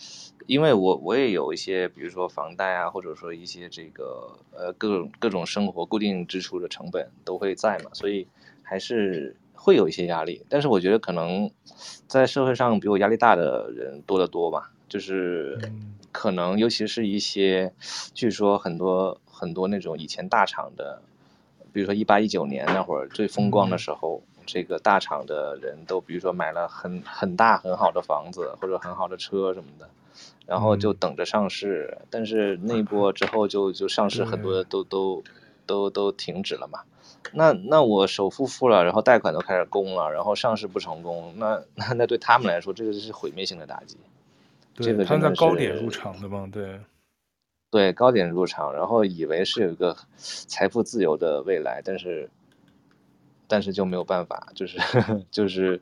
[0.47, 8.27] 因为我我也有一些，比如说房贷啊，或者说一些这个呃各种各种生活固定支出的成本都会在嘛，所以
[8.63, 10.43] 还是会有一些压力。
[10.49, 11.51] 但是我觉得可能
[12.07, 15.59] 在社会上比我压力大的人多得多吧，就是
[16.11, 17.71] 可能尤其是一些，
[18.15, 21.03] 据说很多很多那种以前大厂的，
[21.71, 29.87] 比如说一八一九年那会儿最风光的时候，这个大厂的人都比如说买了很很大很好的房子或者很好的车什么的。
[30.45, 35.23] 然后就等着上市，嗯、但是那一波之后就就上市很多都都
[35.67, 36.79] 都都停止了嘛。
[37.31, 43.95] 那那我首付付了，然后贷款都开始供了，然后上市不成功，那那那对他们来说，这个就是毁灭性的打击。
[44.73, 46.79] 对，这个他们在高点入场的嘛，对。
[47.69, 52.27] 对，高点入场，然后以为是有一个财富自由的未来，但是
[53.49, 54.77] 但是就没有办法，就是
[55.29, 55.81] 就是。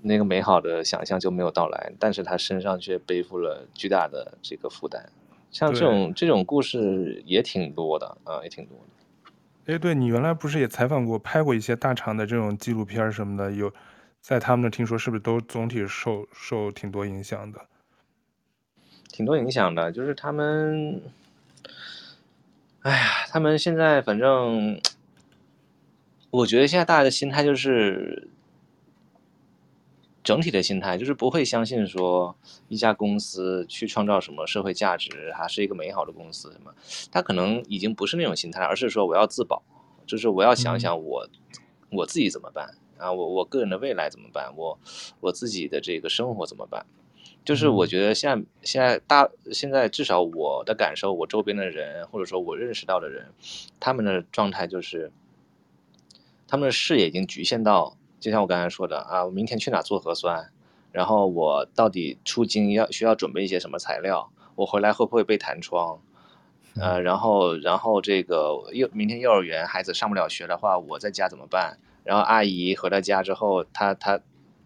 [0.00, 5.10] 那个美好的想象就没有到来，但是他身上却背负了巨大的这个负担。
[5.50, 9.74] 像这种这种故事也挺多的啊，也挺多的。
[9.74, 13.50] 哎，对，你原来不是也采访过、拍过一些大厂的这种纪录片什么的？
[13.50, 13.72] 有
[14.20, 17.60] 在他们那听说是不是都总体受受挺多影响的？
[19.10, 21.02] 挺多影响的，就是他们，
[22.82, 24.80] 哎呀，他们现在反正，
[26.30, 28.28] 我觉得现在大家的心态就是。
[30.24, 32.36] 整体的心态就是不会相信说
[32.68, 36.74] 一家公司去创造什么社会价值，还是一个美好的公司什么，
[37.10, 39.62] 他可能已经不是那种心态，而是说我要自保，
[40.04, 41.26] 就是我要想想我
[41.90, 43.10] 我自己怎么办啊？
[43.10, 44.52] 我我个人的未来怎么办？
[44.54, 44.78] 我
[45.20, 46.84] 我自己的这个生活怎么办？
[47.42, 53.32] 就是我觉得现在现在大现在至少我的感受，我周边的人或者说我认识到的人，
[53.80, 55.10] 他们的状态就是，
[56.48, 60.50] 他们的视野已经局限到，就像我刚才说的啊，我明天去哪做核酸，
[60.90, 66.00] 然后我到底出京要需要准备一些什么材料，我回来会不会被弹窗？
[66.80, 71.78] 呃，然后然后这个幼明天幼儿园孩子上不了学的话，我在家怎么办？
[72.02, 74.20] 然后阿姨回到家之后，她她。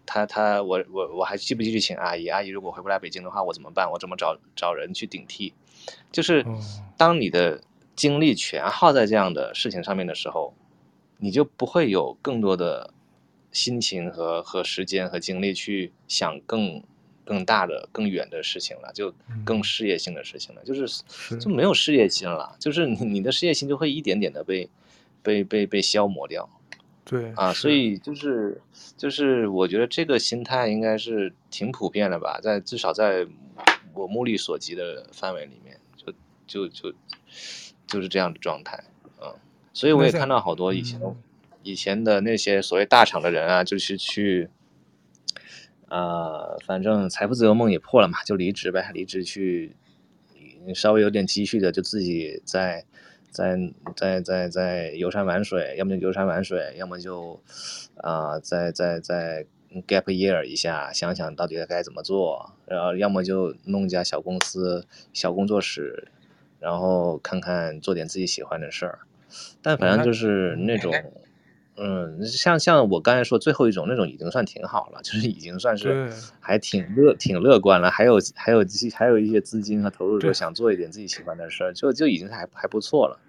[0.05, 2.27] 她她我我我还继不继续请阿姨？
[2.27, 3.89] 阿姨如果回不来北京的话，我怎么办？
[3.89, 5.53] 我怎么找找人去顶替？
[6.11, 6.45] 就是
[6.97, 7.61] 当你的
[7.95, 10.53] 精力全耗在这样的事情上面的时候，
[11.23, 12.93] 你就不会有更多的
[13.49, 16.83] 心情和和时间和精力去想更
[17.23, 20.61] 更大的、更远的事情了，就更事业性的事情了。
[20.65, 20.85] 就是
[21.39, 24.69] 就没有事业心了，就是你你的事业心就会一点点的被
[25.21, 26.49] 被被被消磨掉。
[27.05, 28.61] 对啊，所以就是
[28.97, 33.25] 就是，我觉得这个心态应该是挺普遍的吧，在至少在
[33.93, 36.13] 我目力所及的范围里面，就
[36.47, 36.93] 就就
[37.87, 38.92] 就是这样的状态，嗯，
[39.73, 41.15] 所以我也看到好多以前、嗯、
[41.63, 44.49] 以前的那些所谓大厂的人啊，就是去，
[45.89, 49.75] 呃，反正财富自由梦也破了嘛，就离职呗，离职去
[50.73, 52.85] 稍微有点积蓄的，就自己在。
[53.33, 53.57] 在
[53.95, 57.41] 在在在游山玩水，要么就游山玩水，要么就
[57.95, 59.47] 啊，在在在
[59.87, 66.09] gap year 一下，想想到底该怎么做，然后要么就弄家小公司、小工作室，
[66.59, 68.99] 然后看看做点自己喜欢的事儿。
[69.61, 70.93] 但反正就是那种，
[71.75, 83.19] 嗯，像像我刚才说最后一种那种已经算挺好了，就是已经算是还挺乐挺乐观了，还有还有还有一些资金和投入，说想做一点自己喜欢的事儿，就就已经还还不错了。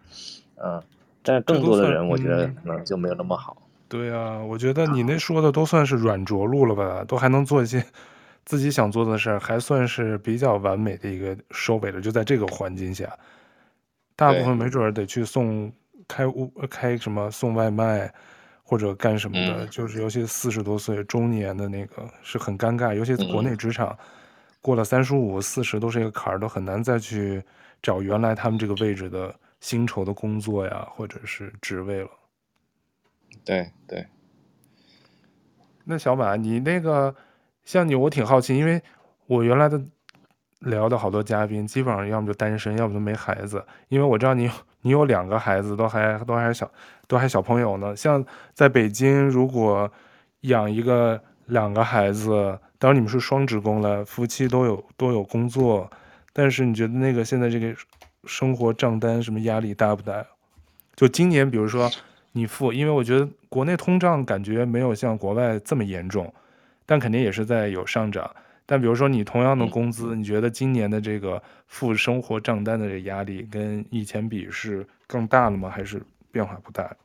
[0.62, 0.83] 嗯，
[1.23, 3.57] 但是更多的人，我觉得可能就没有那么好。
[3.88, 7.85] 对啊，我觉得你那说的都算是软着陆了吧，都还能做一些
[8.45, 12.01] 自己想做的事儿，还算是比较完美的一个收尾了。
[12.01, 13.17] 就在这个环境下，
[14.17, 15.73] 大部分没准儿得去送
[16.09, 18.12] 开屋开什么送外卖
[18.62, 23.97] 或者干什么的，就是尤其四十多岁中年的那个是很尴尬，尤其是国内职场
[24.61, 27.43] 过了三十五、四十都是一个坎儿，都很难再去
[27.83, 29.35] 找原来他们这个位置的。
[29.61, 32.11] 薪酬的工作呀，或者是职位了。
[33.47, 34.07] 对对。
[35.85, 37.14] 那小马，你那个
[37.64, 38.83] 像你，我挺好奇，因为
[39.25, 39.83] 我原来的
[40.59, 43.64] 聊的好多嘉宾，基本上要么就单身，要么就没孩子。
[43.88, 44.51] 因为我知道你
[44.85, 46.70] 你有两个孩子，都还都还小，
[47.09, 47.97] 都还小朋友呢。
[47.97, 49.90] 像在北京，如果
[50.42, 55.90] 养一个两个孩子，当然你们是双职工了，夫妻都有都有工作，
[56.33, 57.75] 但是你觉得那个现在这个？
[58.27, 60.25] 生活账单什么压力大不大？
[60.97, 61.90] 就今年，比如说
[62.33, 66.33] 你付，因为我觉得国内通胀感觉没有像国外这么严重，
[66.87, 68.35] 但肯定也是在有上涨。
[68.66, 75.68] 但比如说你同样的工资，你觉得今年的这个付生活账单的这压力跟以前比是更大了吗？
[75.70, 76.96] 还是变化不大？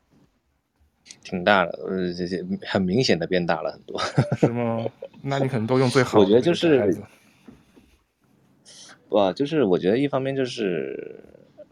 [1.23, 3.99] 挺大的，呃，这些很明显的变大了很多。
[4.37, 4.85] 是吗？
[5.21, 6.23] 那你可能都用最好的。
[6.23, 6.95] 我觉得就是。
[9.09, 11.19] 不，就是我觉得一方面就是，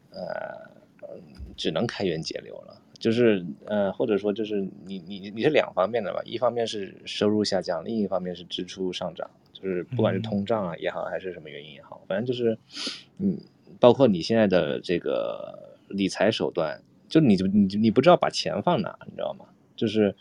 [0.10, 0.71] 呃，
[1.56, 12.58] 只能开源节流了，就是呃，或者说就是你你你是两方面的吧，一方面是收入下降，另一方面是支出上涨，就是不管是通胀啊也好，还是什么原因也好，反正就是，
[13.17, 13.39] 嗯，
[13.80, 19.46] 包括你现在的这个理财手段，就你就你你不知道把钱放哪，你知道吗？
[19.76, 20.15] 就是，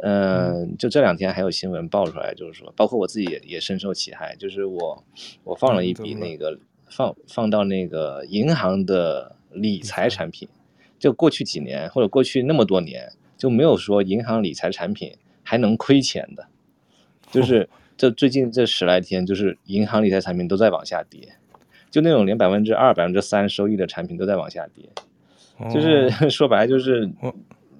[0.00, 4.34] 呃，就这两天还有新闻爆出来，就是说，包括我自己也也深受其害。
[4.36, 5.04] 就是我，
[5.44, 10.48] 我放了一笔那个放放到那个银行的理财产品，
[10.98, 16.46] 就过去几年或者过去那么多年就没有说银行理财产品还能亏钱的，
[17.30, 21.34] 就是 这最近这十来天，就是银行理财产品都在往下跌，
[21.90, 24.88] 就那种连百分之二、百分之三收益的产品都在往下跌，
[25.72, 27.10] 就是 说白了就是。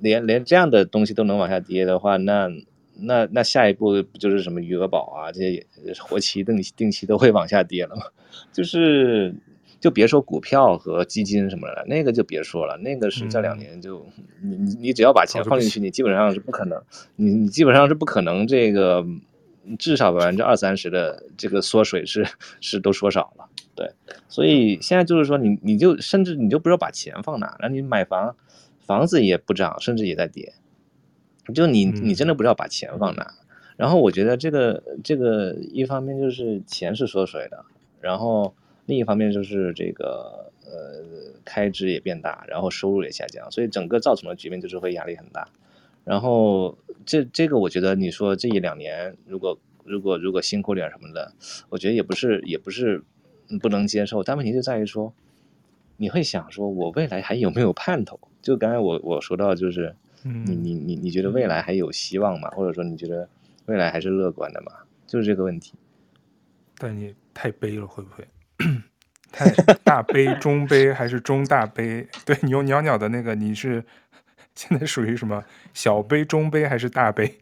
[0.00, 2.50] 连连这样的东西都能往下跌的话，那
[2.96, 5.66] 那那下一步不就是什么余额宝啊这些
[5.98, 8.02] 活期定定期都会往下跌了吗？
[8.52, 9.34] 就是
[9.80, 14.04] 就别说股票和基金什么的了，那个就别说了，那个是这两年就、
[14.42, 16.82] 嗯、你你你只要把钱放进去，你基本上是不可能，
[17.16, 19.02] 你你基本上是不可能这个
[19.78, 22.26] 至少百分之二三十的这个缩水是
[22.60, 23.92] 是都缩少了，对，
[24.28, 28.36] 所以现在就是说你你就甚至你就不知道把钱放哪，那你买房。
[28.86, 30.52] 房子也不涨，甚至也在跌，
[31.54, 33.22] 就你你真的不知道把钱放哪。
[33.22, 33.46] 嗯、
[33.78, 37.64] 然后我觉得这个这个一方面就是钱是缩水的，
[38.02, 38.54] 然后
[38.84, 41.02] 另一方面就是这个呃
[41.46, 45.48] 开支也变大，然后收入也下降，所以整个造成的局面就是会压力很大。
[46.04, 51.32] 然后这这个我觉得你说这一两年如果如果如果辛苦点什么的，
[51.68, 53.02] 我觉得也不是也不是
[53.60, 55.12] 不能接受，但问题就在于说，
[55.96, 58.18] 你会想说我未来还有没有盼头？
[58.40, 62.48] 就刚才我我说到就是，你你你你觉得未来还有希望吗？
[62.50, 63.28] 或者说你觉得
[63.66, 64.72] 未来还是乐观的吗？
[65.06, 65.74] 就是这个问题。
[66.76, 68.26] 但你太悲了，会不会？
[69.30, 69.50] 太
[69.82, 72.06] 大悲、中悲还是中大悲？
[72.24, 73.84] 对，你用鸟鸟的那个，你是
[74.54, 75.44] 现在属于什么？
[75.72, 77.38] 小杯、中杯还是大杯？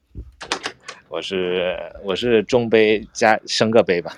[1.08, 4.16] 我是我是中杯加升个杯吧，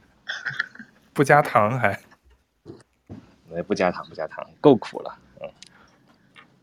[1.14, 1.98] 不加糖还。
[3.66, 5.18] 不加糖，不加糖，够苦了。
[5.40, 5.48] 嗯，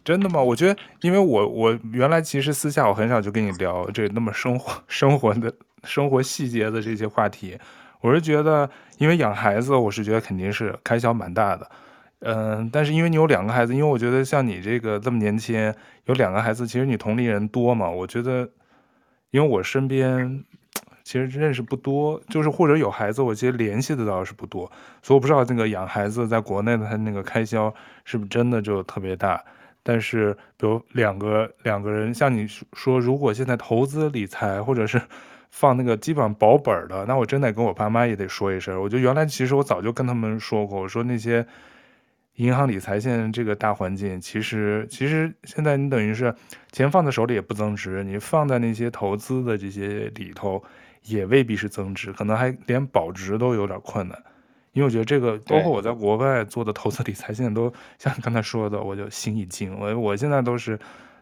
[0.04, 0.39] 真的吗？
[0.39, 5.51] 我觉得，因为我我原来其实私下我很少就跟你聊这那么生活生活的
[5.84, 7.58] 生活细节的这些话题。
[8.01, 11.72] 我是觉得，因为养孩子，我是觉得肯定是开销蛮大的。
[12.24, 15.74] 嗯，但是因为你有两个孩子，因为我觉得像你这个这么年轻，
[16.05, 17.89] 有两个孩子，其实你同龄人多嘛。
[17.89, 18.49] 我觉得，
[19.32, 20.43] 因为我身边。
[21.05, 24.71] 其实认识不多，就是或者有孩子，我其实联系的倒是不多，
[25.01, 27.74] 所以我不知道那个养孩子在国内的他那个开销
[28.05, 29.43] 是不是真的就特别大。
[29.84, 35.01] 但是，比如两个两个人，像你说，如果现在投资理财或者是
[35.51, 38.82] 放那个基本上保本的，那我真得跟我爸妈也得说一声。
[38.82, 41.45] 我觉得原来其实我早就跟他们说过，我说那些。
[42.38, 46.34] 银行理财现在这个大环境，其实其实现在你等于是
[46.71, 50.63] 钱放在手里也不增值，你放在那些投资的这些里头
[51.03, 54.17] 也未必是增值，可能还连保值都有点困难。
[54.71, 59.79] 因为我觉得这个，包括我在国外做的投资理财，现在都像刚才说的，我就心一惊。
[59.79, 60.79] 我我现在都是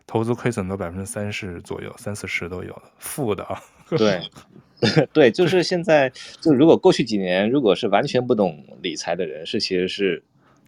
[0.08, 3.62] 投资亏损到百分之三十左右，三四十都有负的啊。
[3.90, 4.22] 对，
[5.12, 6.10] 对，就是现在，
[6.40, 10.24] 就如果过去几年，如果是完全不懂理财的人，是其实是。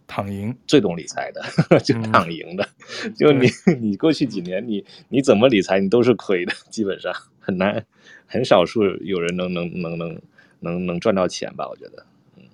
[0.06, 1.42] 躺赢最懂理财的，
[1.80, 2.68] 就躺赢的，
[3.04, 3.48] 嗯、就你
[3.80, 7.84] 你过去几年你你怎么理财你都是亏的，基本上很难，
[8.26, 10.20] 很少数有人能能能能
[10.60, 11.68] 能能赚到钱吧？
[11.68, 12.04] 我觉得，
[12.36, 12.44] 嗯。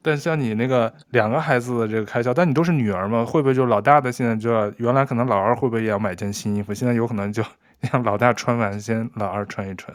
[0.00, 6.72] 但像你那个两个孩子的这个开销，但你都是女儿嘛，会不会就老大的现在就要原来可能老二会不会也要买件新衣服？
[6.72, 7.42] 现在有可能就
[7.92, 9.94] 让老大穿完先老二穿一穿，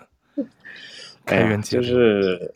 [1.26, 1.90] 开源节流。
[1.90, 2.54] 就是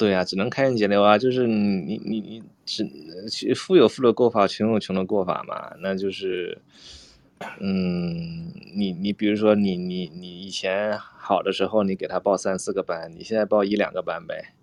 [0.00, 1.18] 对啊，只能开源节流啊！
[1.18, 2.88] 就是你你你只
[3.54, 5.74] 富有富的过法，穷有穷的过法嘛。
[5.82, 6.56] 那就是，
[7.60, 14.54] 嗯，你你比如说你你你以前好的时候，你给他报三四个班，你现在报一两个班呗。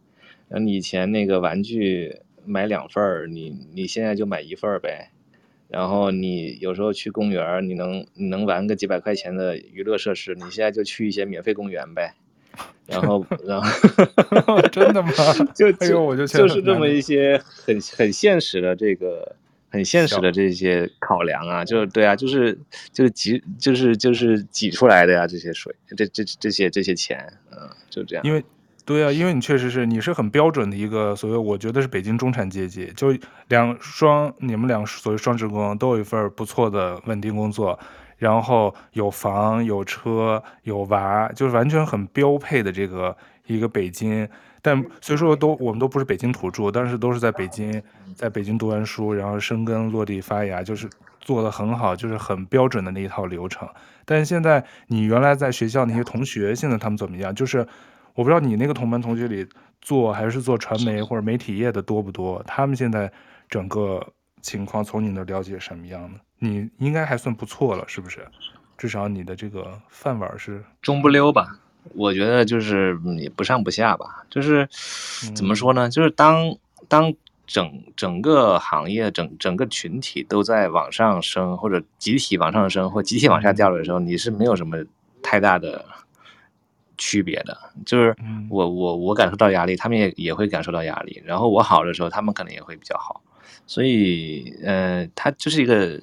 [0.50, 5.12] 那你以前那个玩具买两份儿，你你现在就买一份儿呗。
[5.68, 12.16] 然后你有时候去公园，你能你能玩个几百块钱的娱乐设施，你现在就去一些免费公园呗。
[12.86, 15.12] 然后，然后 真的吗？
[15.54, 19.36] 就就我就就是这么一些很很现实的这个
[19.70, 22.58] 很现实的这些考量啊，就是对啊，就是
[22.94, 28.24] 就是挤就是就是挤出来的呀，这些水，这这这些这些钱，嗯，就这样。
[28.24, 28.42] 因为
[28.86, 33.14] 对啊，因为你确实是你是很标准的一个所谓，我觉得是北京中产阶级，就
[33.50, 37.78] 两双你们两所谓双职工都有一份不错的稳定工作。
[38.18, 43.16] 然后有房有车有娃，就是完全很标配的这个
[43.46, 44.28] 一个北京。
[44.62, 47.82] 但虽说都我们都不是北京土著，但是都是在北京，
[48.16, 50.90] 在北京读完书，然后生根落地发芽，就是
[51.22, 53.70] 做的很好，就是很标准的那一套流程。
[54.04, 57.34] 但是现在你原来在学校那些同学，现在他们怎么样？
[57.34, 57.66] 就是
[58.14, 59.48] 我不知道你那个同班同学里
[59.80, 62.44] 做还是做传媒或者媒体业的多不多？
[62.46, 63.10] 他们现在
[63.48, 64.06] 整个
[64.42, 66.20] 情况从你那了解什么样呢？
[66.40, 68.28] 你应该还算不错了，是不是？
[68.78, 71.60] 至少你的这个饭碗是中不溜吧？
[71.96, 74.24] 我觉得就是也不上不下吧。
[74.30, 74.70] 就是
[75.34, 75.90] 怎么说呢？
[75.90, 76.56] 就是当
[76.88, 77.12] 当
[77.48, 84.78] 整整个行业、整整个群体都在往上升，或者集体往上升，或集体往下掉的时候，你是没有什么
[85.24, 85.84] 太大的
[86.98, 87.58] 区别的。
[87.84, 88.16] 就是
[88.48, 91.20] 我我我感受到压力，他们也也会感受到压力。
[91.26, 93.24] 然后我好的时候，他们可能也会比较好。
[93.66, 96.00] 所以，呃，它就是一个。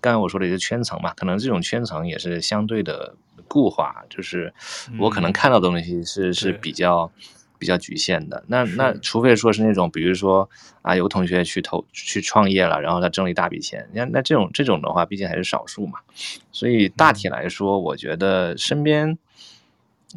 [0.00, 3.14] 刚才我说的一个圈层嘛，可能这种圈层也是相对的
[3.48, 4.52] 固化，就是
[4.98, 7.10] 我可能看到的东西是、嗯、是比较
[7.58, 8.42] 比较局限的。
[8.46, 10.48] 那那除非说是那种，比如说
[10.80, 15.98] 啊，有同学去投去创业了，然后他挣了一大笔钱，那那这种这种的话，毕竟还是少数嘛。
[16.50, 19.18] 所以大体来说，我觉得身边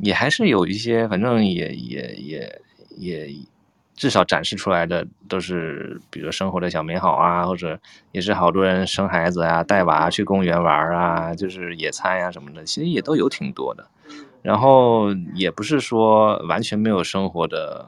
[0.01, 2.59] 也还是有一些，反正也也也
[2.97, 3.29] 也。
[3.95, 7.79] 至少展示出来的都是，比如生活的小美好啊，或者
[8.11, 13.87] 也是好多人生孩子啊、带娃去公园玩啊，就是野餐呀、啊、什么的，其实也都有挺多的。
[14.41, 17.87] 然后也不是说完全没有生活的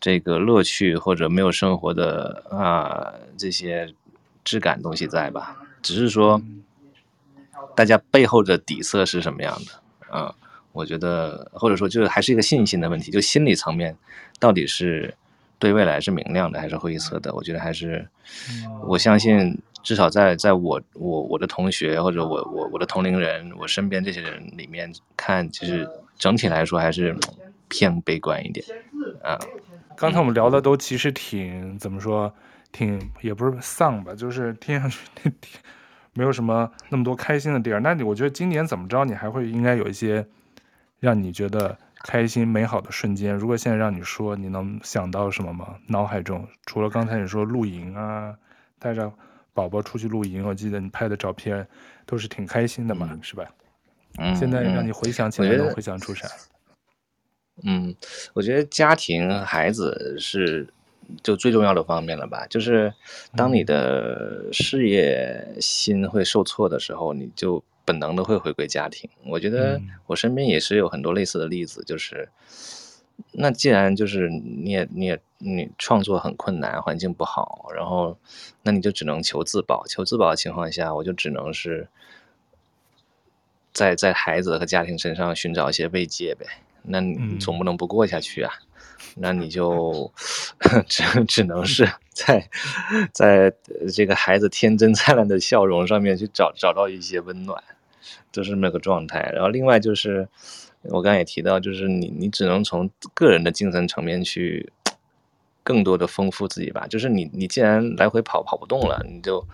[0.00, 3.92] 这个乐趣，或者没有生活的啊这些
[4.44, 5.56] 质感东西在吧？
[5.82, 6.40] 只是说
[7.74, 10.34] 大家背后的底色是什么样的啊？
[10.72, 13.96] 我觉得，或者说就是还是一个信心的问题，就心理层面
[14.38, 15.12] 到底是
[15.60, 17.32] 对未来是明亮的还是灰色的？
[17.32, 18.08] 我觉得还是，
[18.88, 25.88] 我相信至少在在我我我的同学或者我我我的同龄人，我身边这些人里面看，其实
[26.18, 27.14] 整体来说还是
[27.68, 28.66] 偏悲观一点
[29.22, 29.38] 啊。
[29.96, 32.34] 刚才我们聊的都其实挺怎么说，
[32.72, 35.60] 挺也不是丧吧，就是听上去 挺
[36.14, 37.80] 没有什么那么多开心的地儿。
[37.80, 40.26] 那你我觉得今年怎么着，你还会应该有一些
[40.98, 43.34] 让你觉得开心美好的瞬间。
[43.34, 45.76] 如果现在让你说，你能想到什么吗？
[45.88, 48.34] 脑海中除了刚才你说露营啊，
[48.78, 49.12] 带着
[49.52, 51.66] 宝宝出去露营，我记得你拍的照片
[52.06, 53.44] 都是挺开心的嘛，嗯、是吧？
[54.18, 54.34] 嗯。
[54.34, 56.26] 现在让你回想起来，能回想出啥？
[57.62, 57.94] 嗯，
[58.32, 60.66] 我觉得家庭孩子是
[61.22, 62.46] 就最重要的方面了吧。
[62.48, 62.94] 就是
[63.36, 69.10] 当你的事业心会受挫的时候，你就本能的会回归家庭。
[69.24, 72.28] 我觉得我身边也是有很多类似的例子，就是
[73.32, 78.16] 那既然就是你也你也你创作很困难，环境不好，然后
[78.62, 79.84] 那你就只能求自保。
[79.88, 81.88] 求自保的情况下，我就只能是
[83.72, 86.46] 在在孩子和家庭身上寻找一些慰藉呗。
[86.82, 88.50] 那你总不能不过下去啊，
[89.16, 90.10] 嗯、那你就
[90.88, 92.48] 只只能是 在
[93.12, 93.52] 在
[93.94, 97.62] 这个孩子天真灿烂的笑容上面去找找到一些温暖，
[98.32, 99.30] 就是那个状态。
[99.34, 100.28] 然后另外就是
[100.82, 104.72] 我刚才也提到，就是你你只能从个人的精神层面去
[105.62, 106.86] 更多的丰富自己吧。
[106.88, 109.44] 就是你你既然来回跑跑不动了，你就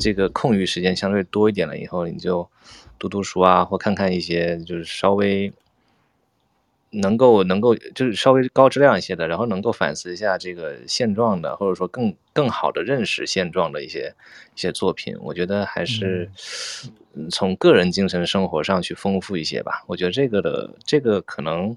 [0.00, 2.48] 这个空余时间相对多一点了以后，你就
[2.98, 5.52] 读读书啊，或看看一些就是稍微。
[6.90, 14.14] 能够能够就是稍微高质量一些的，然后能够反思一下这个现状的，或者说更更好的认识现状的一些
[14.54, 16.30] 一些作品，我觉得还是
[17.30, 19.84] 从个人精神生活上去丰富一些吧。
[19.86, 21.76] 我觉得这个的这个可能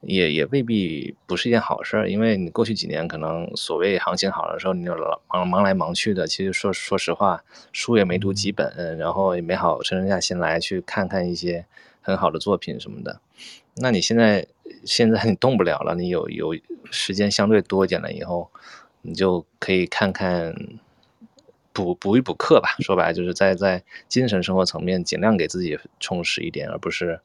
[0.00, 7.42] 也也未必不是一件好事儿，因为你过去几年可能所谓行情好的时候，你就老忙忙来忙去的，其实说说实话，
[7.72, 11.66] 书也没读几本，然后也没好沉下心来去看看一些
[12.00, 13.20] 很好的作品什么的。
[13.76, 14.46] 那你现在
[14.84, 16.56] 现在你动不了了，你有有
[16.90, 18.50] 时间相对多一点了以后，
[19.02, 20.54] 你就可以看看
[21.72, 22.74] 补补一补课吧。
[22.80, 27.20] 说白了就是在在精神生活层面尽量给自己充实一点，而不是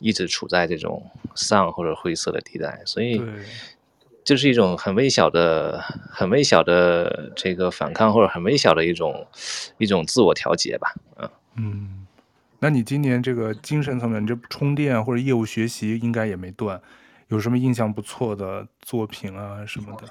[0.00, 2.82] 一直处在这种丧或者灰色的地带。
[2.84, 3.18] 所以，
[4.24, 5.80] 就是一种很微小的、
[6.10, 9.26] 很微小的这个反抗，或者很微小的一种
[9.78, 10.94] 一种自我调节吧。
[11.18, 12.03] 嗯嗯。
[12.64, 16.80] 那你今年这个精神层面，你这充电或者业务学习应该也没断，
[17.28, 20.08] 有什么印象不错的作品啊什么的？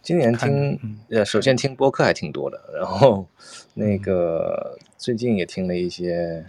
[0.00, 0.78] 今年听
[1.10, 3.26] 呃，首先听播客还挺多的，然后
[3.74, 6.46] 那个最近也听了一些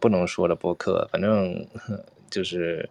[0.00, 1.66] 不能说的播客，反正
[2.30, 2.88] 就是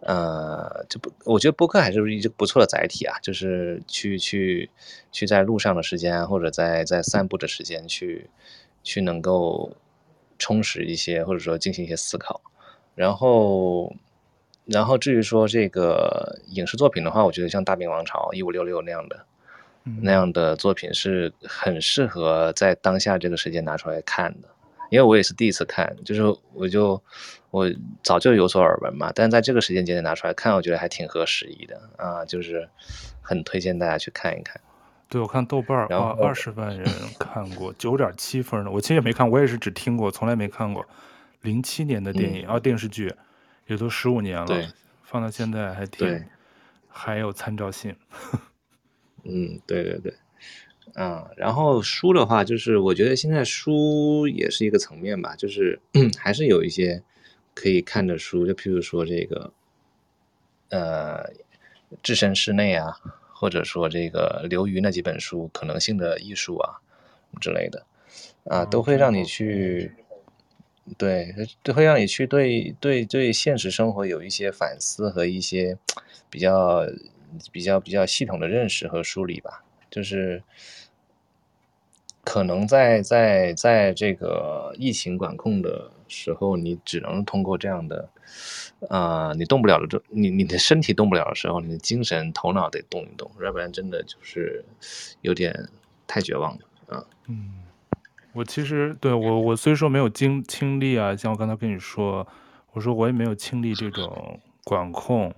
[0.00, 4.68] 呃，就不，我觉得播客还是一个不错的载体啊，就是去去
[5.10, 8.28] 去在路上的时间，或者在在散步的时间去
[8.84, 9.74] 去能够。
[10.38, 12.40] 充实一些，或者说进行一些思考，
[12.94, 13.94] 然后，
[14.64, 19.26] 然后至于说这个影视作品的话，我觉得像《大明王朝》一五六六那样的，
[19.84, 24.48] 嗯、那样的作品是很适合在当下这个时间拿出来看的，
[24.90, 26.22] 因为我也是第一次看，就是
[26.52, 27.00] 我就
[27.50, 27.70] 我
[28.02, 31.80] 早就有所耳闻嘛，但是在这个时间节点拿出来看，我觉得还挺合时宜的。
[31.96, 32.68] 啊，就是
[33.22, 34.60] 很推荐大家去看一看。
[35.08, 36.84] 对，我看豆瓣儿啊，二十万人
[37.18, 38.70] 看过，九点七分呢。
[38.70, 40.84] 我其实也没看，我也是只听过，从来没看过。
[41.42, 43.14] 零七年的电影啊、电视剧，
[43.68, 44.72] 也都十五年了，
[45.04, 46.24] 放到现在还挺，
[46.88, 47.94] 还有参照性。
[49.22, 50.12] 嗯，对对对，
[50.94, 55.78] 嗯，然后书的话，就是我觉得现在书也是一个层面吧，就是
[56.18, 57.00] 还是有一些
[57.54, 59.52] 可以看的书，就譬如说这个，
[60.70, 61.30] 呃，
[62.02, 62.98] 置身事内啊。
[63.38, 66.80] 或者说这个刘瑜那几本书，可能性的艺术啊
[67.40, 67.84] 之类的，
[68.44, 69.92] 啊，都会让你去，
[70.96, 75.76] 对，都会让你去对对对现实生活有一些反思和一些
[76.30, 76.86] 比较
[77.52, 80.42] 比较比较系统的认识和梳理吧，就是。
[82.28, 88.08] 可能在在在这个疫情管控的时候，你只能通过这样的，
[88.88, 94.64] 呃，你动不了的，你你的身体动不了的时候，你的精神头脑得动一动，要不然真的就是
[95.20, 95.68] 有点
[96.06, 97.04] 太绝望了啊。
[97.28, 97.62] 嗯，
[98.32, 102.26] 我其实对我我虽说没有经经历啊，像我刚才跟你说，
[102.72, 105.34] 我说我也没有经历这种管控，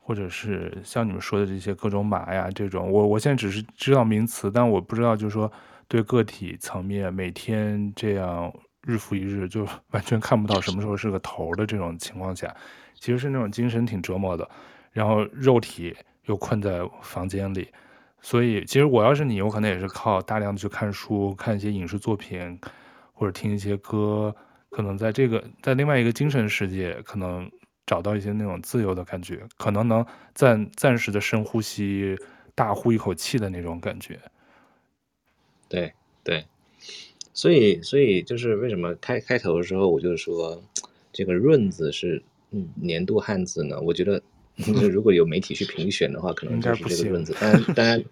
[0.00, 5.50] 或者是像你们说的这些各种码呀这种，我我现在只是知道名词，但我不知道就是说。
[5.88, 8.52] 对个体层面每天这样
[8.86, 12.54] 日复一日，就 完全看不到什么时候是个头的这种情况下，
[12.94, 14.48] 其实是那种精神挺折磨的，
[14.92, 15.94] 然后肉体
[16.26, 17.68] 又困在房间里，
[18.22, 22.58] 所以其实我要是你，我可能也是靠大量的去看书、看一些影视作品，
[23.12, 24.34] 或者听一些歌，
[24.70, 27.50] 可能在这个在另外一个精神世界，可能
[27.84, 32.16] 找到一些那种自由的感觉，可能能暂暂时的深呼吸。
[32.56, 34.18] 大呼一口气的那种感觉，
[35.68, 35.92] 对
[36.24, 36.42] 对，
[37.36, 40.60] 所以所以就是为什么开开头的时候我就说
[41.12, 43.78] 这个润字是嗯年度汉字呢？
[43.82, 44.20] 我觉得
[44.56, 48.04] 就如果有媒体去评选的话，可能就是这个润字， 当然当然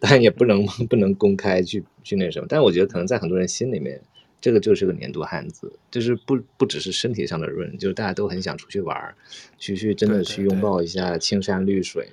[0.00, 4.02] 当然也不能不能公开去去那什么，但我觉得可能在很多人心里面，
[4.40, 9.14] 这个就是个年度汉字，就是不不只是身体上的润，就是大家都很想出去玩儿，
[9.58, 12.08] 去去真的去拥抱一下青山绿水，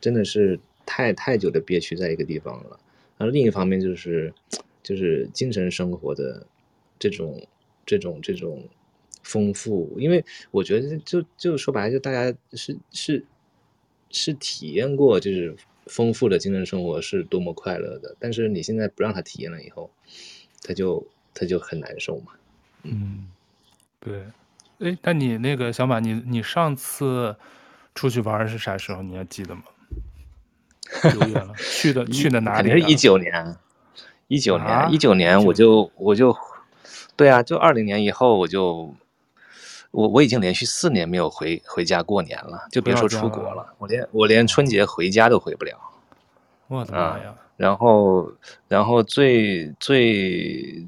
[0.00, 0.58] 真的是。
[0.84, 2.76] 太太久的憋屈在一个地方了，
[3.16, 4.34] 然后另一方面就是，
[4.82, 6.46] 就是精神生活的
[6.98, 7.46] 这种
[7.86, 8.68] 这种这种
[9.22, 13.24] 丰富，因为我觉得就就说白了，就大家是是
[14.10, 15.56] 是体验过就是
[15.86, 19.90] 丰富的精神生活是多么快乐的，但是你现在不让他体验了以后，
[20.62, 22.32] 他就他就很难受嘛。
[22.82, 23.28] 嗯，
[24.00, 24.24] 对，
[24.80, 27.36] 哎，那你那个小马，你你上次
[27.94, 29.02] 出去玩是啥时候？
[29.02, 29.62] 你还记得吗？
[31.10, 32.68] 久远了，去的去的哪里？
[32.68, 33.32] 肯定是一九年，
[34.32, 36.34] 一九年，一九年我就我就，
[37.16, 38.94] 对啊，就二零年以后我就，
[39.90, 45.78] 我我已经连续四年没有回回家过年了，就别说出国了，了我连我连春节回家都回不了。
[46.68, 47.34] 我的妈呀！
[47.58, 48.32] 然后
[48.68, 50.86] 然后最最。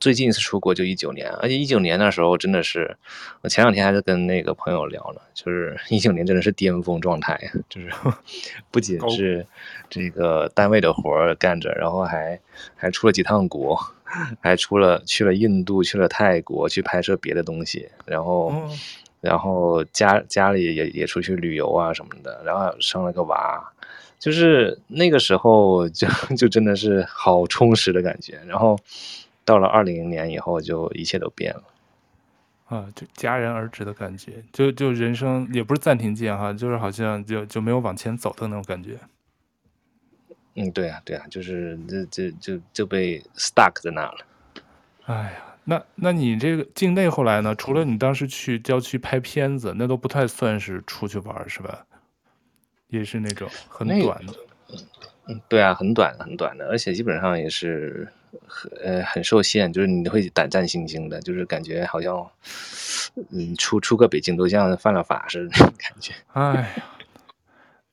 [0.00, 2.96] 最近一次出国就一九年，而且一九年那时候真的是，
[3.42, 7.38] 我前两天还在跟那个朋友聊呢，就是一九年真的是巅峰状态，
[7.68, 7.92] 就是
[8.70, 9.46] 不仅是
[9.90, 12.40] 这个单位的活儿干着，然后还
[12.74, 13.78] 还出了几趟国，
[14.40, 18.50] 还出了去了印度，去了泰国去拍摄别的东西，然后
[19.20, 23.70] 然后家家里也也出去旅游啊什么的，然后生了个娃，
[24.18, 28.78] 就是那个时候就就真的是好充实的感觉，然后。
[29.50, 31.64] 到了二零年以后，就一切都变了，
[32.66, 38.96] 啊，就戛然而止的感觉，就就人生也不是暂停键哈，就是好像就就没有往前走的那种感觉。
[40.54, 44.18] 嗯，对啊，对啊，就是这这就就被 stuck 在那了。
[45.06, 47.52] 哎呀，那那你这个境内后来呢？
[47.56, 51.84] 除了你当时去郊区拍片子，那都不太算是出去玩是吧？
[52.86, 54.32] 也是那种很短的。
[55.30, 58.08] 嗯，对啊，很短很短的，而且基本上也是。
[58.46, 62.30] 很呃很受限，就是你会胆战心惊的，就是感觉好像，
[63.30, 66.12] 嗯，出出个北京都像犯了法似的感觉。
[66.32, 66.84] 哎呀，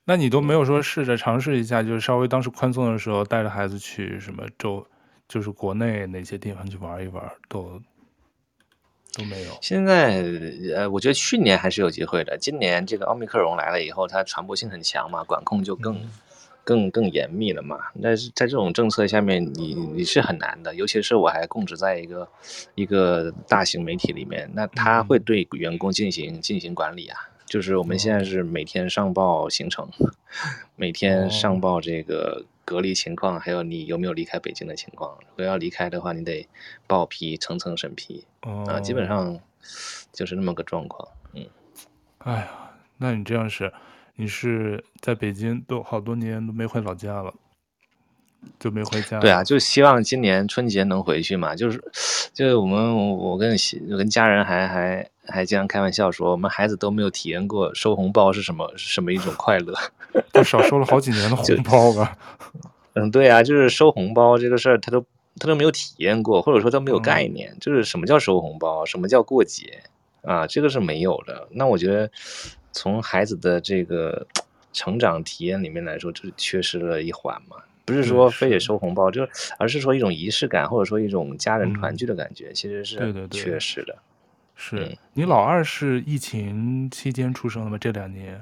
[0.05, 4.85] 那你都没有说试着尝试一下，就是稍微当时宽松的时候，带着孩子去什么周，
[5.27, 7.81] 就是国内哪些地方去玩一玩，都
[9.13, 9.57] 都没有。
[9.59, 10.23] 现在
[10.75, 15.95] 呃，我觉得去年还是有机会的，今年这个奥密克戎来了以后，它传播性很强嘛，管控就更。
[15.95, 16.11] 嗯
[16.67, 17.79] 更更严密了嘛？
[18.03, 20.75] 但是在这种政策下面，你你是很难的。
[20.75, 22.27] 尤其是我还供职在一个
[22.75, 27.17] 一个大型媒体里面，那他会对员工进行进行管理啊。
[27.45, 29.89] 就是我们现在是每天上报行程，
[30.75, 35.17] 每天上报这个隔离情况，还有你有没有离开北京的情况。
[35.21, 36.45] 如果要离开的话，你得
[36.85, 38.81] 报批层层审批啊。
[38.81, 39.39] 基本上
[40.11, 41.07] 就是那么个状况。
[41.31, 41.45] 嗯，
[42.17, 43.71] 哎呀，那你这样是。
[44.19, 47.31] 你是在北京都好多年都没回老家了，
[48.59, 49.19] 就没回家。
[49.19, 51.55] 对啊，就希望今年春节能回去嘛。
[51.55, 51.79] 就是，
[52.33, 53.55] 就是我们我跟
[53.91, 59.75] 我跟家人还还还经常开玩笑说，我们孩子都没有体验过收红包是什么是什么一种快乐。
[60.33, 62.17] 都少收了好几年的红包吧？
[62.93, 64.99] 嗯，对啊，就是收红包这个事儿，他都
[65.39, 69.83] 他都没有体验过，或者说他没有概念，嗯、就是什么叫收红包，什么叫过节
[70.23, 70.47] 啊？
[70.47, 71.47] 这个是没有的。
[71.51, 72.09] 那我觉得。
[72.77, 74.27] 从孩子的这个
[74.71, 77.57] 成长体验里面来说，就是缺失了一环嘛。
[77.83, 83.97] 不是说非得收红包，就是而是说一种仪式感，或者说一种家人团聚的感觉，其实是缺失的。
[84.55, 87.77] 是你老二是疫情期间出生的吗？
[87.79, 88.39] 这两年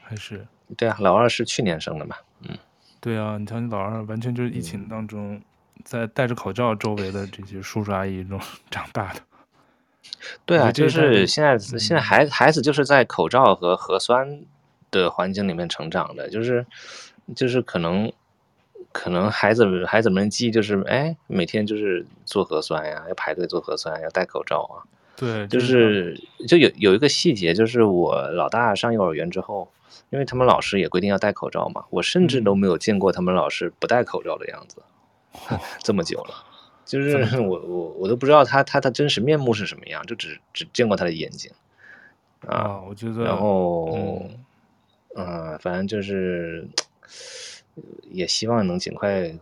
[0.00, 0.44] 还是？
[0.76, 2.16] 对啊，老二是去年生的嘛。
[2.40, 2.58] 嗯，
[3.00, 5.40] 对啊，你瞧你老二完全就是疫情当中，
[5.84, 8.40] 在戴着口罩周围的这些叔叔阿姨中
[8.70, 9.20] 长大的。
[10.44, 14.40] 对啊，就是现在，现在孩子孩子就是在口罩和核酸
[14.90, 16.66] 的环境里面成长的，就是，
[17.34, 18.12] 就是可能，
[18.92, 24.82] 可能孩子孩子们记忆就是，哎，每天就是做核酸呀，要排队做核酸，要戴口罩啊。
[25.16, 29.70] 对，就是就有有一个细节，就是我老大上幼儿园之后，
[30.10, 34.82] 因为他们老师也规定要戴口罩嘛，我甚至都没有见过他们老师不戴口罩的样子。
[35.82, 36.34] 这么久了，
[36.86, 41.52] 就是我我我都不知道他他的真实面目是什么样，就只只见过他的眼睛
[42.46, 42.80] 啊，啊。
[42.88, 43.90] 我觉得，然后
[45.16, 46.66] 嗯、呃，反正就是
[48.10, 49.34] 也希望能尽快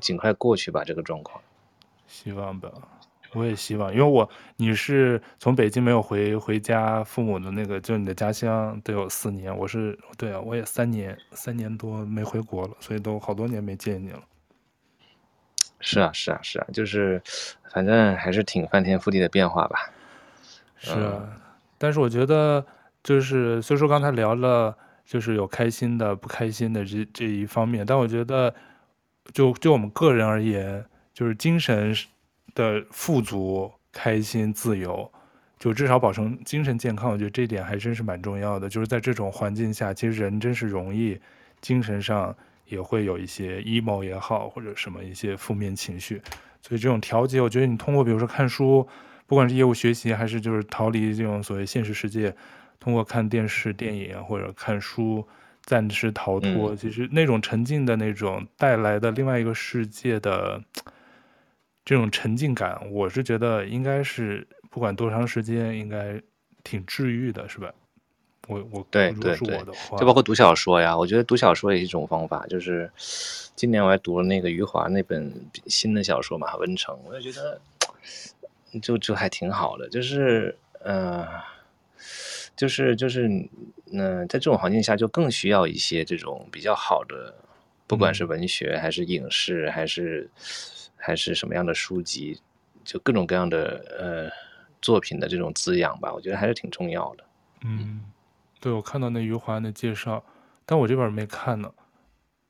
[0.00, 1.40] 尽快过去吧，这个状况。
[2.08, 2.70] 希望吧。
[3.32, 14.20] 我也希望，因为我你是从北京没有回回家，父母的那个就你的家乡都有四年，我是对啊，我也三年三年多没回国了，所以都好多年没见你了。
[15.80, 17.20] 是啊是啊是啊，就是
[17.72, 19.90] 反正还是挺翻天覆地的变化吧。
[20.78, 21.28] 是啊，嗯、
[21.76, 22.64] 但是我觉得
[23.02, 28.54] 就是虽说刚才聊了，就是有开心的、不开心的这这一方面，但我觉得
[29.32, 31.94] 就就我们个人而言，就是精神。
[32.52, 35.08] 的富足、开心、自由，
[35.56, 37.08] 就至少保证精神健康。
[37.08, 38.68] 我觉得这一点还真是蛮重要的。
[38.68, 41.18] 就是在这种环境下，其实人真是容易
[41.60, 42.36] 精神上
[42.70, 46.22] 也会有一些 emo 也好，或者什么一些负面情绪。
[46.62, 48.88] 所以这种调节，我觉得你通过比如说看书，
[49.26, 52.34] 不管是业务学习，还是就是逃离这种所谓现实世界，
[52.78, 55.26] 通过看电视、电影或者看书
[55.64, 60.62] 暂时逃脱，其实那种沉浸的那种带来的另外一个世界的。
[61.82, 66.20] 这种沉浸感，我是觉得应该是不管多长时间，应该
[66.62, 67.72] 挺治愈的，是吧？
[68.50, 69.64] 我我对对对，
[69.98, 72.46] 就包括读小说呀，我觉得读小说也是一种方法。
[72.48, 72.90] 就是
[73.54, 75.32] 今年我还读了那个余华那本
[75.66, 77.60] 新的小说嘛，《文城》，我也觉得
[78.82, 79.88] 就就还挺好的。
[79.88, 81.28] 就是嗯、呃，
[82.56, 83.28] 就是就是
[83.92, 87.34] 嗯、呃，在这种环境下，就更需要一些这种比较好的，
[87.86, 90.28] 不管是文学还是影视、嗯、还是。
[91.02, 92.38] 还是什么样的书籍，
[92.84, 94.30] 就各种各样的呃
[94.82, 97.24] 作品的这种滋养吧，我觉得还是挺重要的。
[97.64, 98.02] 嗯，
[98.60, 100.22] 对，我看到那余华的介绍，
[100.66, 101.72] 但我这边没看呢。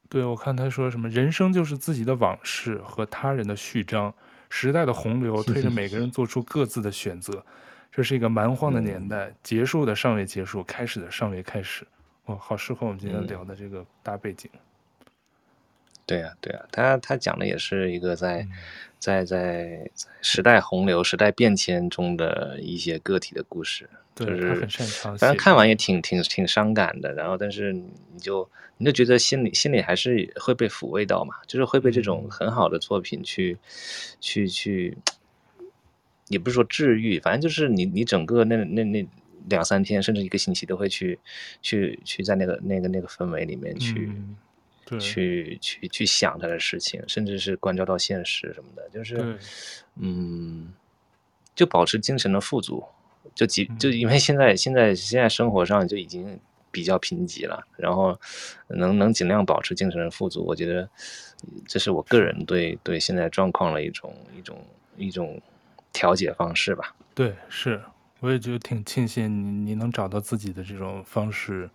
[0.09, 4.13] 对，我看他说什么，人生就是自己的往事和他人的序章，
[4.49, 7.45] 时代的洪流推着每个人做出各自的选择。
[7.93, 11.87] 这是一个蛮荒的年代，嗯，结束的尚未结束，开始的尚未开始。
[12.25, 14.51] 哦，好适合我们今天聊的这个大背景。
[14.53, 14.61] 嗯
[16.11, 18.45] 对啊，对啊，他他讲的也是一个在，
[18.99, 27.13] 在在在时代洪流、时代变迁中的一些个体的故事，就是反正看完也挺挺挺伤感的。
[27.15, 33.57] 然后，但是你就你就觉得心里心里还是会被抚慰到嘛，就是会被这种很好的作品去
[34.21, 34.99] 去去，
[36.27, 39.07] 也不是说治愈，反正就是你你整个那那那
[39.49, 41.17] 两三天甚至一个星期都会去
[41.63, 44.11] 去去在那个那个那个氛围里面去。
[44.13, 44.37] 嗯
[44.99, 49.39] 去去去想他的事情，甚至是关照到现实什么的，就是，
[49.97, 50.73] 嗯，
[51.55, 52.83] 就保持精神的富足，
[53.35, 58.19] 就几就因为现在现在现在生活上就已经比较贫瘠了，然后
[58.69, 60.89] 能能尽量保持精神的富足，我觉得
[61.69, 64.67] 这是我个人对对现在状况的一种一种
[64.97, 65.41] 一种
[65.93, 66.95] 调节方式吧。
[67.15, 67.81] 对，是，
[68.21, 71.69] 我也觉得挺庆幸你你能找到自己的这种方式。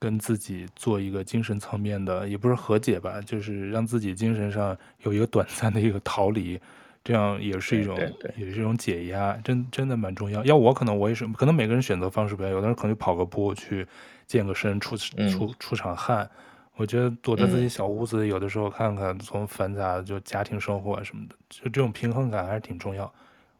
[0.00, 6.58] 跟自己做一个精神层面的，也不是和解吧，就是让自己精神上有一个短暂的一个逃离，
[7.04, 7.96] 这样也是一种，
[8.34, 10.42] 也是一种解压，真真的蛮重要。
[10.46, 13.86] 要我可能我也是，可能每个人选择方式不一样，有的人可能就跑个步去
[14.26, 16.28] 健个身，出出出场汗。
[16.76, 23.12] 我觉得躲在自己小屋子里，有的时候看看从繁杂就家庭生活啊什么的，就这种平衡感还是挺重要。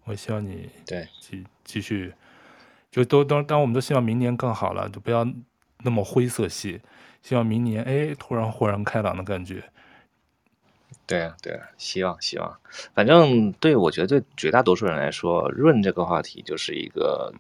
[0.05, 2.15] 我希望你对继继续，
[2.91, 5.27] 就都都当我们都希望明年更好了，就不要。
[5.83, 6.81] 那么灰色系，
[7.23, 9.65] 希望明年哎，突然豁然开朗的感觉。
[11.07, 12.57] 对啊，对啊，希望希望，
[12.95, 17.33] 反正对我觉得对绝大多数人来说，润这个话题就是一个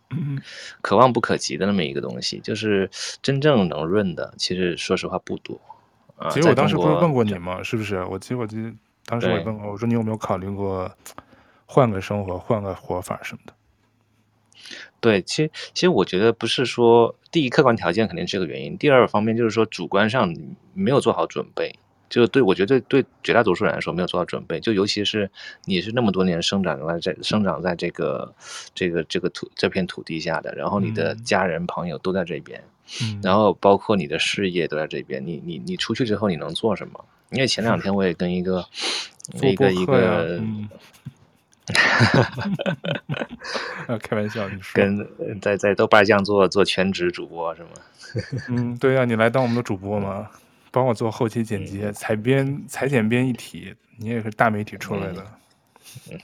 [0.80, 2.41] 可望不可及的那么一个东西。
[2.41, 2.91] 就是
[3.22, 5.61] 真正能润的，其实说实话不多。
[6.30, 7.62] 其实我当时不是问过你吗？
[7.62, 8.03] 是不是？
[8.07, 8.72] 我其实我记得
[9.07, 10.91] 当时我问过，我说你有没有考虑过
[11.64, 13.53] 换个生活、换个活法什么的。
[15.01, 21.75] 对，其实其实我觉得不是说第一客观条件肯定是个原因，第二方面就是说主观上你没有做好准备，
[22.11, 25.31] 就对我觉得对绝大多数人来说没有做好准备，就尤其是
[25.65, 28.35] 你是那么多年生长在这生长在这个
[28.75, 32.63] 这个这个土这片土地下的，然后你的家人朋友都在这边，
[33.03, 37.05] 嗯，然后包括你的事业都在这边，你你你出去之后你能做什么？
[37.31, 38.67] 因为前两天我也跟一个
[39.41, 40.43] 一个一个。
[44.03, 47.68] 开玩笑，你说跟在在豆瓣酱做做全职主播是吗？
[48.49, 50.29] 嗯，对呀、啊，你来当我们的主播吗，
[50.71, 53.75] 帮我做后期剪辑、嗯、采编、裁剪编一体。
[53.99, 55.23] 你也是大媒体出来的。
[56.11, 56.18] 嗯嗯、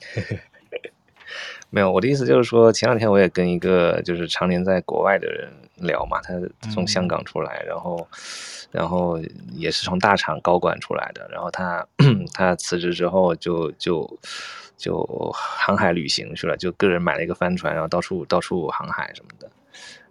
[1.68, 6.32] 没有，我的意思就是说，前两天我也跟一个就是常年在国外的人聊嘛，他
[6.70, 8.08] 从香港出来，然后
[8.72, 9.20] 然后
[9.52, 11.86] 也是从大厂高管出来的，然后他
[12.32, 14.18] 他辞职之后就就
[14.76, 15.02] 就
[15.32, 19.50] 航海旅行去了，就个人买了一个帆船，然后到处到处航海什么的。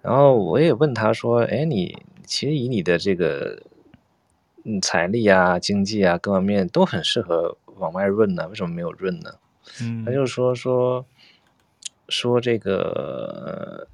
[0.01, 1.95] 然后我也问他说：“哎，你
[2.25, 3.61] 其实以你的这个
[4.63, 9.35] 嗯财力啊、经济啊各方面都很适合往外润呢，为什么没有润呢？”
[9.81, 11.05] 嗯，他就说说
[12.09, 13.87] 说这个，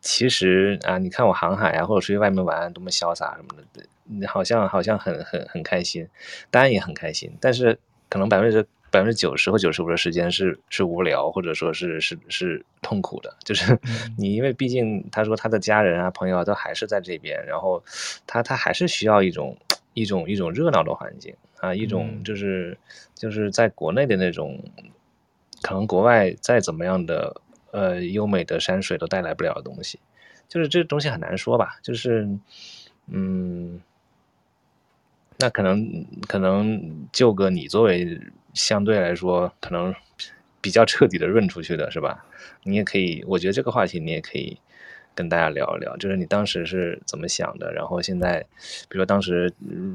[0.00, 6.08] 其实啊，你看我航海啊，或者出去外面玩多么潇洒什么的，好像好像很很很开心，
[6.50, 8.64] 当然也很开心，但是可能百分之。
[8.94, 13.76] 百分之九十或九十五的时间是是无聊，或者说是是是痛苦的，就是
[14.16, 17.82] 你因为毕竟他说他的家人啊朋友啊都还是在这边，然后
[18.24, 19.56] 他他还是需要一种
[19.94, 22.78] 一种一种热闹的环境啊，一种就是
[23.16, 24.62] 就是在国内的那种，
[25.60, 27.40] 可能国外再怎么样的
[27.72, 29.98] 呃优美的山水都带来不了的东西，
[30.48, 32.28] 就是这东西很难说吧，就是
[33.08, 33.80] 嗯，
[35.38, 38.20] 那可能可能就哥你作为。
[38.54, 39.94] 相对来说，可能
[40.60, 42.24] 比较彻底的润出去的是吧？
[42.62, 44.56] 你也可以，我觉得这个话题你也可以
[45.14, 48.40] 跟大家聊一聊，就是你当时是怎么想的，然后现在，
[48.88, 49.52] 比如说当时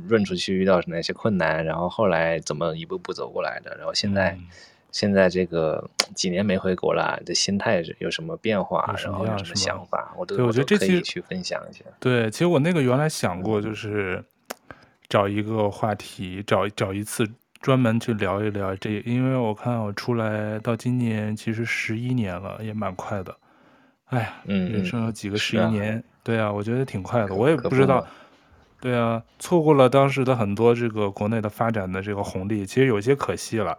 [0.08, 4.46] 润出去遇到哪些困难，然后后来怎么一步步走过来的，然后现在、嗯、
[4.92, 11.84] 现在这个几年没回国了，你的心态有什么变化，然后有什么想法，我都对我觉得这可以去分享一下。
[12.00, 14.24] 对，其实我那个原来想过，就是
[15.08, 17.28] 找一个话题，找找一次。
[17.62, 23.36] 专门去聊一聊这，因为我看我出来到今年其实十一年了，也蛮快的。
[24.06, 25.98] 哎呀，嗯，人生有几个十一年？
[25.98, 27.34] 啊对啊，我觉得挺快的。
[27.34, 28.06] 我也不知道，
[28.80, 33.76] 对啊，错过了当时的很多这个国内的发展的这个红利，其实有些可惜了。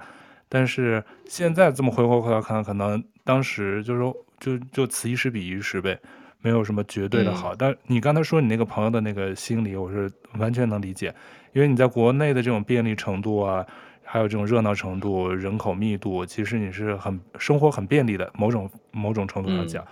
[0.48, 5.96] 但是现在这么回过头来看，可能当时就是说，就就此一时彼一时呗，
[6.43, 7.53] 没有什么绝对的好。
[7.55, 11.14] 嗯、但你刚才说你那个朋友的那个心理，我是完全能理解。
[11.53, 13.66] 因为你在国内的这种便利程度啊，
[14.05, 19.84] 还有这种热闹程度、人口密度，其实你是很生活很便利的，某种某种程度上讲。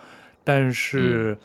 [0.44, 1.36] 但是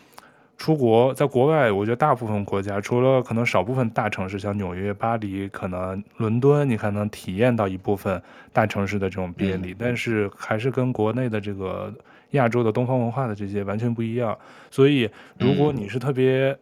[0.56, 8.22] 出国，在国外，我觉得大部分国家，除了可能少部分大城市，像纽约、巴黎，可能伦敦，你还能体验到一部分
[8.54, 11.92] 大城市的这种便利，但是还是跟国内的这个
[12.34, 14.38] 亚洲的东方文化的这些完全不一样。
[14.70, 15.10] 所以，
[15.40, 16.56] 如果你是特别，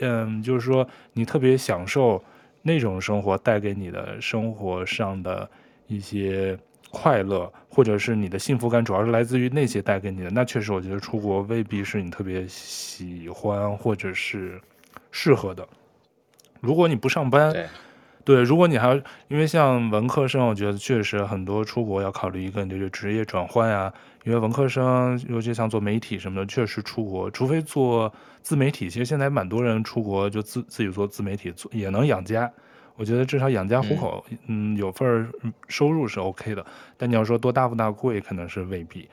[0.00, 2.20] 嗯，就是说你特别享受。
[2.68, 5.48] 那种生活带给你的生活上的
[5.86, 6.58] 一些
[6.90, 10.30] 快乐，或者是你的幸福感，主要是来自于那些带给你的。
[10.30, 14.60] 那确实，我觉得出国未必是你特别喜欢或者是
[15.12, 15.64] 适合的。
[16.60, 17.54] 如果你不上班，
[18.26, 23.92] 对，如果你还因为像文科生，我觉得确实很多出国要考虑一个你的职业转换呀。
[24.24, 28.12] 因为文科生，尤其像做媒体什么的，确实出国，除非做
[28.42, 28.90] 自媒体。
[28.90, 32.50] 其实现在蛮多人出国就自自己做自媒体，做也能养家。
[32.96, 35.30] 我觉得至少养家糊口，嗯，嗯，有份
[35.68, 36.66] 收入是 OK 的。
[36.96, 39.08] 但你要说多大富大贵，可能是未必。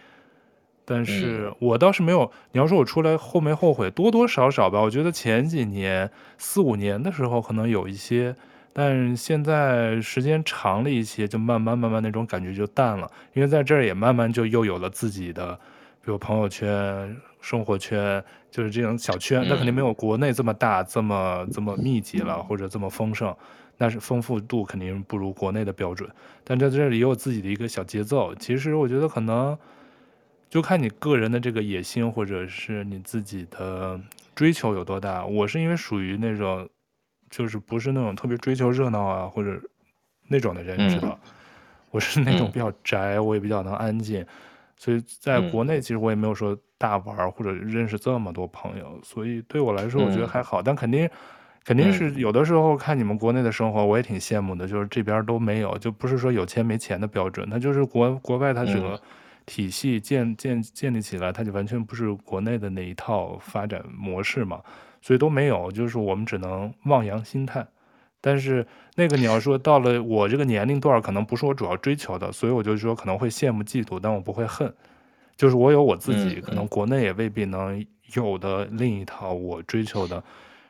[0.86, 4.82] 但是我倒是没有，你要说我出来后没后悔，多多少少吧。
[4.82, 6.10] 我觉得前几年
[6.40, 8.36] 四五年的时候可能有一些。
[8.76, 15.54] 但现在时间长了一些，就慢慢慢慢那种感觉就淡了，因为在这儿也慢慢就又有了自己的，
[16.02, 23.36] 比如朋友圈、生活圈，就是这种小圈，那肯定没有国内这么大、这么这么密集了，或者这么丰盛，
[23.78, 26.10] 那是丰富度肯定不如国内的标准。
[26.44, 28.34] 但在这里也有自己的一个小节奏。
[28.34, 29.56] 其实我觉得可能
[30.50, 34.02] 就看你个人的这个野心，或者是你自己的
[34.34, 35.24] 追求有多大。
[35.24, 36.68] 我是因为属于那种。
[37.36, 39.60] 就是不是那种特别追求热闹啊，或者
[40.28, 41.18] 那种的人，知道？
[41.24, 41.32] 嗯、
[41.90, 44.24] 我是那种比较宅，嗯、我也比较能安静，
[44.78, 50.62] 所以在国内其实我也没有说大玩或者认识这么多朋友，所以对我来说我觉得还好。
[50.62, 51.10] 嗯、但肯定
[51.66, 54.68] 肯定是有的时候看你们国内的生活，我也挺羡慕的。
[54.68, 59.02] 就是这边都没有，就不是说有钱没钱的标准，它就是国国外它整个
[59.48, 64.62] 体系建建建立起来，它就完全不是国内的那一套发展模式嘛。
[65.04, 67.68] 所以都没有，就是我们只能望洋兴叹。
[68.22, 74.74] 但是那个你要说到了我这个年龄段，可能不是我主要追求的，所以我就说可能会羡慕嫉妒，但我不会恨。
[75.36, 80.24] 就是我有我自己，可能国内也未必能有的另一套我追求的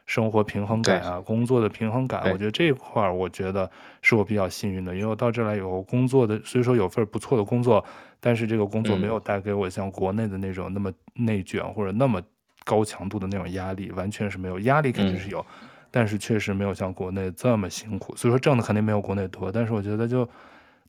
[0.07, 2.23] 生活平衡感啊，工作的平衡感。
[2.31, 3.69] 我觉得这一块，我觉得
[4.01, 7.85] 是我比较幸运的，因为我到这来有工作的，虽说有份不错的工作，
[8.19, 12.19] 但是这个工作没有带给我像国内的那种那么内卷或者那么。
[12.63, 18.15] 高强度的那种压力完全是没有，压力肯定是有，嗯、但是确实没有像国内这么辛苦。
[18.15, 20.27] 所以说挣的肯定没有国内多，但是我觉得就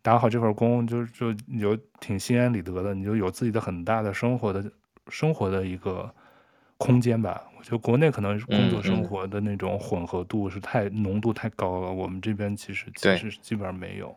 [0.03, 4.65] 打好这份工，就就有挺心安理得的，你就有自己的很大的生活的
[5.09, 6.13] 生活的一个
[6.79, 7.43] 空间吧。
[7.59, 14.15] 我觉得国内可能工作生活的那种混合度是太浓度太高了，我们这边其实其实基本上没有。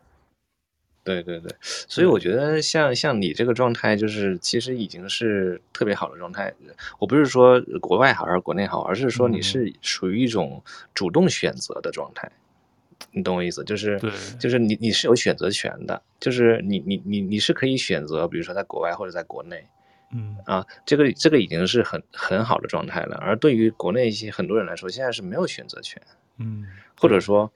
[1.07, 6.53] 对对对，所以我觉得像像你这个状态，就是其实已经是特别好的状态。
[6.99, 10.61] 我不是说国外好还是国内好，而是说你是属于一种
[10.93, 12.29] 主动选择的状态。
[12.29, 13.63] 嗯、你懂我意思？
[13.63, 13.97] 就是
[14.37, 19.65] 就是你你是有选择权的，就是你你你你是可以选择，比如说在国外或者在国内，
[20.13, 23.15] 嗯啊，这个这个已经是很很好的状态了。
[23.21, 26.01] 而对于国内一些很多人来说，现在是没有选择权，
[26.37, 27.49] 嗯，或者说。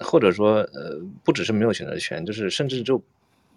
[0.00, 3.02] 或者说，呃，不只是没有选择权，就是甚至就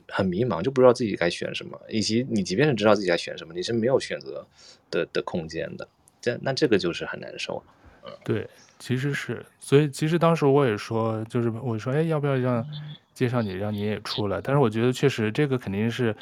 [0.07, 1.79] 很迷茫，就不知道自己该选什么。
[1.89, 4.45] 以及你即便是知道自己该选什么，你是没有选择
[4.91, 5.87] 的的空间的。
[6.21, 7.63] 这那这个就是很难受。
[8.05, 8.47] 嗯，对，
[8.79, 12.65] 其实是，所以其实当时我也说，就是我说，哎，要不要让
[13.13, 14.41] 介绍你，让你也出来？
[14.41, 16.13] 但是我觉得确实这个肯定是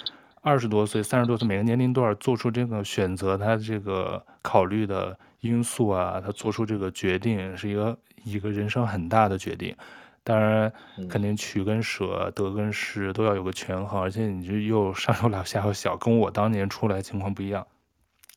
[0.42, 9.76] 二十多岁、三十多岁每个年龄段做出这个选择，他这个考虑的因素啊，他做出这个决定是一个一个人生很大的决定。
[10.24, 10.72] 当然，
[11.10, 17.66] 肯定取跟舍、得跟失都要有个权衡，而且你这又上有老下有小，跟我当年出来情况不一样，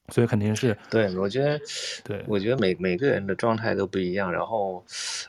[0.08, 0.74] 所以肯定是。
[0.88, 1.60] 对，我觉得，
[2.02, 4.82] 对，我觉得每每个人的状态都不一样，然后，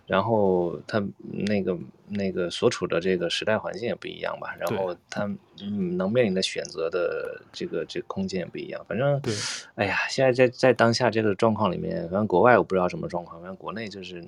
[0.07, 1.77] 然后他那个
[2.07, 5.25] 那个所处的这个时代环境也不一样吧，然后他
[5.61, 9.33] 嗯能面临的选择的这个这个空间也不一样，反正，对，
[9.75, 14.23] 哎呀，现在在在当下这个状况里面，反正国外我不知道什么状况，反正国内就是。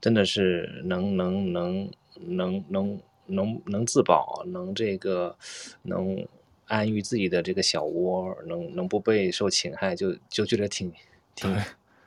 [0.00, 5.36] 真的是能能能能能能能自保，能这个
[5.82, 6.26] 能
[6.66, 10.92] 安于自己的这个小窝，能能不被受侵害，就就觉得挺
[11.34, 11.56] 挺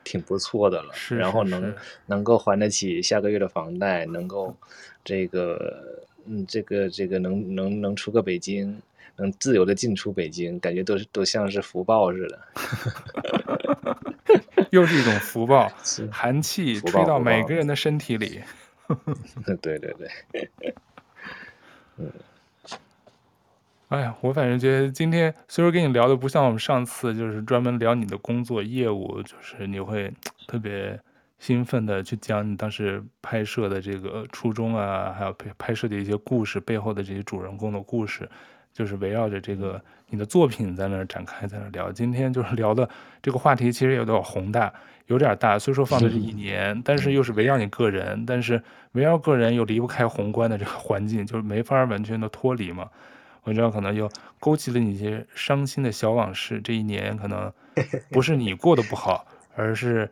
[0.03, 0.93] 挺不错的了。
[0.93, 1.73] 是，然后能
[2.05, 4.55] 能够还得起下个月的房贷，能够
[5.03, 8.81] 这个嗯这个这个能能能出个北京，
[9.15, 12.39] 能自由的进出北京，感觉都是都像是福报似的。
[14.71, 15.71] 又是一种福报，
[16.11, 18.41] 寒气吹到每个人的身体里。
[19.61, 20.09] 对对对，
[21.97, 22.11] 嗯，
[23.87, 30.13] 哎呀，我反正觉得今天虽说跟你聊的不像我们上次，就是专门聊你的工作业务，就是你会
[30.45, 30.99] 特别
[31.39, 38.29] 兴奋的去讲你当时拍摄的这个初衷啊，还有拍拍摄的一些故事背后的这些主人公的故事。
[38.73, 41.91] 就是围绕着这个你的作品在那儿展开，在那儿聊。
[41.91, 42.87] 今天就是聊的
[43.21, 44.73] 这个话题，其实有点宏大，
[45.07, 45.59] 有点大。
[45.59, 48.61] 虽说放的是一年，但是又是围绕你个人，但是
[48.93, 52.89] 围绕个人又离不开宏观的这个环境，就是没法完全的脱离嘛。
[53.43, 54.09] 我知道可能又
[54.39, 56.61] 勾起了你一些伤心的小往事。
[56.61, 57.51] 这一年可能
[58.09, 60.09] 不是你过得不好，而是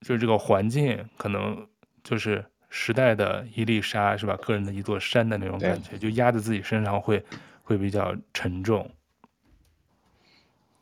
[0.00, 1.66] 就是这个环境可能
[2.04, 4.36] 就是时代的一粒沙，是吧？
[4.36, 7.22] 个人的一座山的那种感觉，就压在自己身上会。
[7.70, 8.90] 会比较沉重，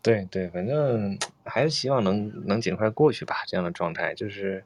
[0.01, 3.43] 对对，反正 还是希望能能尽快过去吧。
[3.47, 4.65] 这样的状态，就是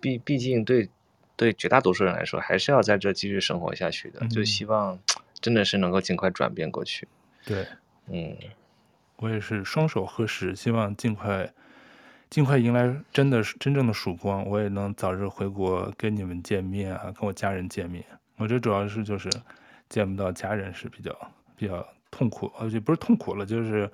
[0.00, 0.88] 毕毕竟对
[1.36, 4.18] 对绝大多数人来说，还是要在这继续生活下去的。
[4.22, 4.98] 嗯、就希望
[5.40, 7.06] 真的是能够尽快转变过去。
[7.46, 7.64] 对，
[8.08, 8.36] 嗯，
[9.18, 11.52] 我也是双手合十，希望尽快
[12.28, 18.04] 尽快迎来真的真正的曙光，我也能早日回国跟你们见面啊，跟我家人见面。
[18.38, 19.30] 我这主要是就是
[19.88, 21.16] 见不到家人是比较。
[21.60, 23.88] 比较痛苦，而且不是痛苦了，就是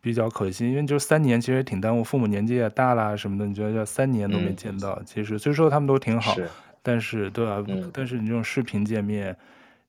[0.00, 6.48] 比较可惜，因为就是三年其实也挺耽误，父母年纪也大了什么的，你觉得这三年都没见到，嗯、其实虽说他们都挺好，是
[6.82, 7.90] 但是对吧、啊嗯？
[7.92, 9.36] 但是你这种视频见面，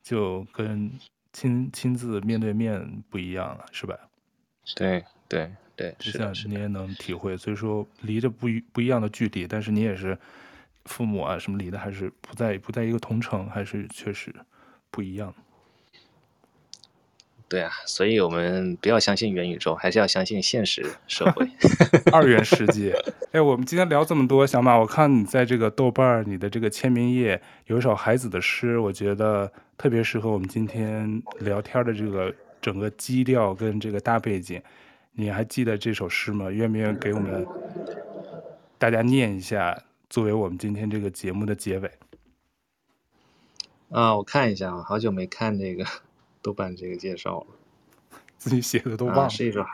[0.03, 0.91] 就跟
[1.31, 3.97] 亲亲自面对面不一样了，是吧？
[4.75, 7.37] 对对对，是的，你也能体会。
[7.37, 10.17] 所以说离着不一不一样的距离，但是你也是
[10.83, 14.35] 父母啊什么离的还是不在不在一个同城，还是确实
[14.91, 15.33] 不一样。
[17.47, 21.47] 对啊，所以我们不要相信元宇宙，还是要相信现实社会，
[22.11, 22.97] 二元世界。
[23.31, 34.59] 哎，我们今天聊这么多，小马，我看你在这个豆瓣你的这个签名页有一首孩子的诗，我觉得特别适合我们今天聊天的这个整个基调跟这个大背景。
[35.13, 36.49] 你还记得这首诗吗？
[36.49, 37.45] 愿不愿意给我们
[38.79, 41.91] 大家念一下，作为我们今天这个节目的结尾？
[43.91, 45.85] 啊，我看一下啊，好久没看这个。
[46.45, 47.47] 豆瓣这个介绍了，
[48.37, 49.23] 自己写的都忘了。
[49.23, 49.65] 啊、是一首，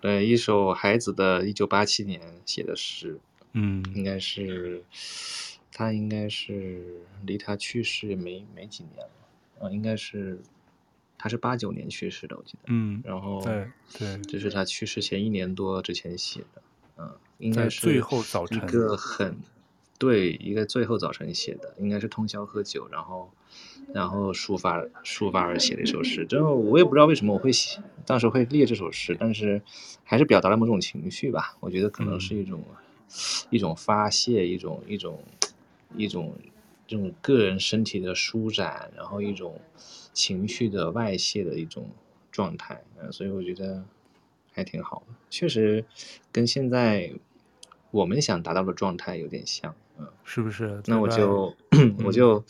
[0.00, 3.20] 对，一首孩子的一九八七年写的诗，
[3.52, 4.82] 嗯，应该是，
[5.70, 10.40] 他应该是离他去世也没没几年了，啊，应该是，
[11.18, 16.62] 他是八九年去世的，我记得，嗯，然后对对，这是他去世前一年多之前写的，
[16.96, 19.36] 嗯，应该是最后早晨一个很，
[19.98, 23.30] 对，一个最后早晨写的，应该是通宵喝酒，然后。
[23.92, 26.24] 然后抒发抒发而写的一首诗。
[26.26, 29.60] 之后我也不知道为什么我会写，当时会列这首诗，但是
[30.04, 31.56] 还是表达了某种情绪吧。
[31.60, 32.76] 我觉得可能是一种、嗯、
[33.50, 35.22] 一种发泄，一种一种
[35.96, 36.34] 一种
[36.86, 39.60] 这种个人身体的舒展，然后一种
[40.12, 41.88] 情绪的外泄的一种
[42.30, 42.82] 状态。
[43.00, 43.84] 嗯，所以我觉得
[44.52, 45.84] 还挺好的，确实
[46.32, 47.12] 跟现在
[47.90, 49.74] 我们想达到的状态有点像。
[49.98, 50.80] 嗯是不是？
[50.86, 51.52] 那 我就
[52.04, 52.44] 我就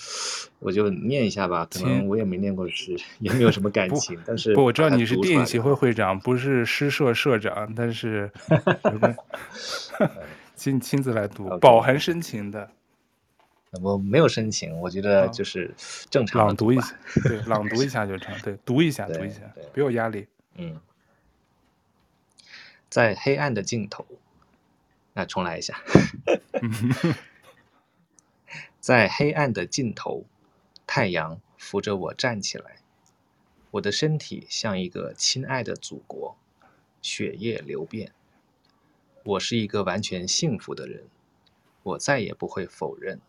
[0.59, 1.66] 我就念一下吧。
[1.70, 4.20] 可能我也没念过诗，也没有什么感情。
[4.26, 8.30] 但是不，我知道你是电影协会会长，不是诗社社长，但是
[10.55, 12.68] 亲亲自来读，饱含深情的。
[13.82, 15.72] 我没有深情，我觉得就是
[16.11, 18.34] 正常朗读一下，对，朗读一下就成。
[18.43, 19.41] 对，读一下， 读一下，
[19.72, 20.26] 别有压力。
[20.57, 20.78] 嗯，
[22.91, 24.05] 在黑暗的尽头，
[25.19, 25.83] 那重来一下。
[28.79, 30.25] 在黑暗的尽头，
[30.87, 32.77] 太阳扶着我站起来。
[33.73, 36.39] 我的身体像一个亲爱的祖国，
[37.03, 38.12] 血液流遍。
[39.25, 41.09] 我是一个完全幸福的人，
[41.83, 43.21] 我再也不会否认。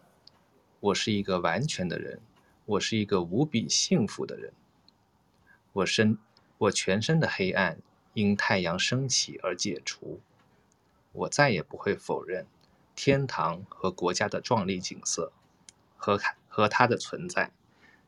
[0.80, 2.20] 我是一个完全的人，
[2.68, 4.54] 我是一个无比幸福的人。
[5.74, 6.20] 我身，
[6.60, 7.80] 我全身的黑暗
[8.14, 10.22] 因太阳升起而解除。
[11.12, 12.45] 我再也不会否认
[12.95, 15.32] 天堂和国家的壮丽景色。
[16.01, 17.51] 和和它的存在，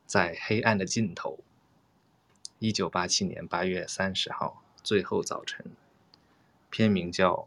[0.06, 1.40] 在黑暗的尽头。
[2.58, 5.66] 一九八七年八月三十号，最后早晨，
[6.70, 7.34] 片名叫《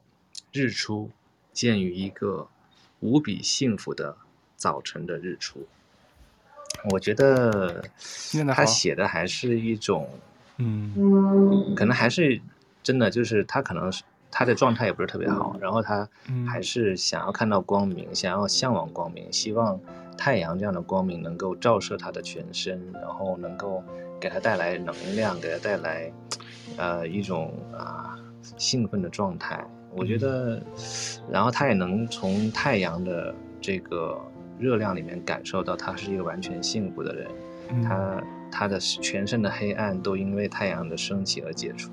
[0.52, 1.08] 日出》，
[1.54, 2.46] 见于一个
[3.00, 4.18] 无比幸福的
[4.54, 5.66] 早晨的日出。
[6.90, 7.88] 我觉得
[8.54, 10.10] 他写的还是一种，
[10.58, 12.38] 嗯，可能还是
[12.82, 14.04] 真的，就是他可能是。
[14.36, 16.08] 他的状态也不是特别好，然后他
[16.44, 19.78] 还是想要看到光明，嗯、想要向往光明，希望
[20.18, 23.80] 太阳这样的光明能够照射他的全身，然后能够
[24.18, 26.12] 给他带来能量，给他带来
[26.76, 28.18] 呃一种啊
[28.56, 29.64] 兴奋的状态。
[29.92, 30.60] 我觉得，
[31.30, 34.20] 然后他也能从太阳的这个
[34.58, 37.30] 热量里面感受到他是一个完全幸福的人，
[37.70, 41.92] 嗯、他他的全身的黑暗都因为太阳的升起而解除。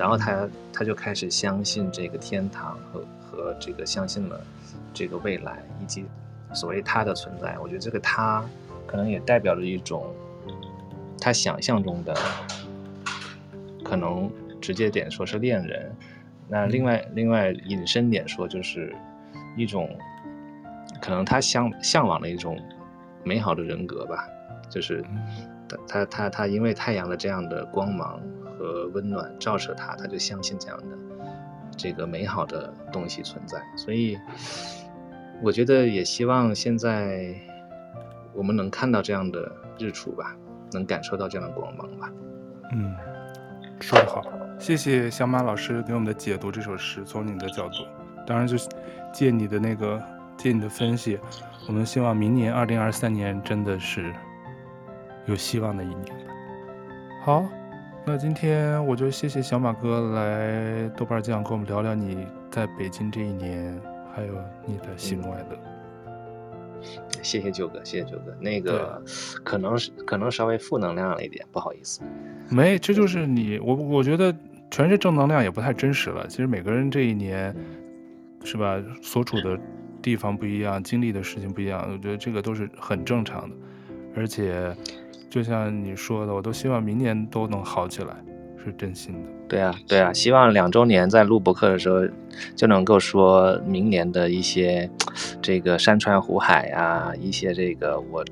[0.00, 4.40] 然后他他就开始相信这个天堂和和这个相信了
[4.94, 6.06] 这个未来以及
[6.54, 7.54] 所谓他的存在。
[7.58, 8.42] 我觉得这个他
[8.86, 10.10] 可能也代表着一种
[11.20, 12.16] 他想象中的，
[13.84, 15.94] 可能直接点说是恋人，
[16.48, 18.96] 那另外另外引申点说就是
[19.54, 19.86] 一种
[20.98, 22.58] 可能他向向往的一种
[23.22, 24.26] 美好的人格吧，
[24.70, 25.04] 就是
[25.68, 28.18] 他他他他因为太阳的这样的光芒。
[28.60, 30.84] 和温暖照射他，他就相信这样的
[31.78, 33.58] 这个美好的东西存在。
[33.74, 34.18] 所以，
[35.42, 37.34] 我觉得也希望现在
[38.34, 40.36] 我们能看到这样的日出吧，
[40.72, 42.12] 能感受到这样的光芒吧。
[42.72, 42.94] 嗯，
[43.80, 44.22] 说得好，
[44.58, 47.86] 谢谢小马老师给我们的解读这首诗，从你的角度，
[48.26, 48.58] 当然就
[49.10, 49.98] 借你的那个
[50.36, 51.18] 借你的分析，
[51.66, 54.12] 我们希望明年二零二三年真的是
[55.24, 56.34] 有希望的一年吧。
[57.24, 57.48] 好。
[58.06, 63.78] 那今天我就谢谢小马哥来豆瓣酱跟我们聊聊你在北京这一年，
[64.12, 64.34] 还有
[64.66, 66.82] 你的喜怒哀乐。
[67.22, 68.34] 谢谢九哥，谢谢九哥。
[68.40, 69.00] 那个
[69.44, 72.00] 可能是可能稍微负能量了一点，不好意思。
[72.48, 74.34] 没，这就是你我我觉得
[74.70, 76.26] 全是正能量也不太真实了。
[76.26, 77.54] 其实每个人这一年
[78.42, 79.60] 是吧，所处的
[80.00, 83.54] 地方不一样，经历的事情不一样，我觉得这个都是很正常的，
[84.16, 84.74] 而且。
[85.30, 88.16] 就像你说的，我都希望明年都能好起来，
[88.62, 89.20] 是真心的。
[89.48, 92.00] 对啊，对啊，希望两周年在录播课的时候，
[92.56, 94.90] 就能够说明年的一些
[95.40, 98.24] 这个山川湖海啊，一些这个我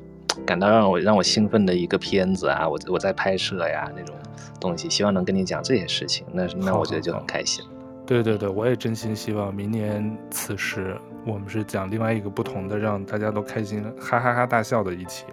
[0.44, 4.14] 感到让我让我兴奋的一个片子啊，我我在拍摄呀那种
[4.60, 7.64] 东西，希望能跟你讲这些事情，那那我觉得就很开心。
[8.04, 10.96] 对对对，我也真心希望明年此时
[11.26, 15.24] 我们是讲另外一个不同的，让大家都开心哈哈哈大笑的一期。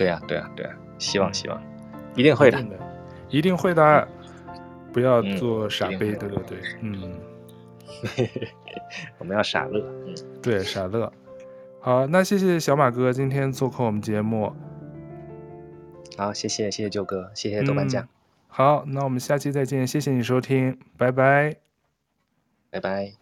[0.00, 1.62] 对呀、啊，对呀、啊，对呀、啊，希望希望，
[2.16, 2.58] 一定会的，
[3.28, 4.08] 一定会的，
[4.94, 7.20] 不要做傻杯，对对对，嗯，
[9.20, 9.84] 我们要傻乐，
[10.40, 11.12] 对，傻乐，
[11.80, 14.50] 好，那谢谢小马哥今天做客我们节目，
[16.16, 18.08] 好，谢谢谢谢舅哥，谢谢豆瓣酱、嗯，
[18.48, 21.56] 好，那我们下期再见，谢谢你收听，拜拜，
[22.70, 23.19] 拜拜。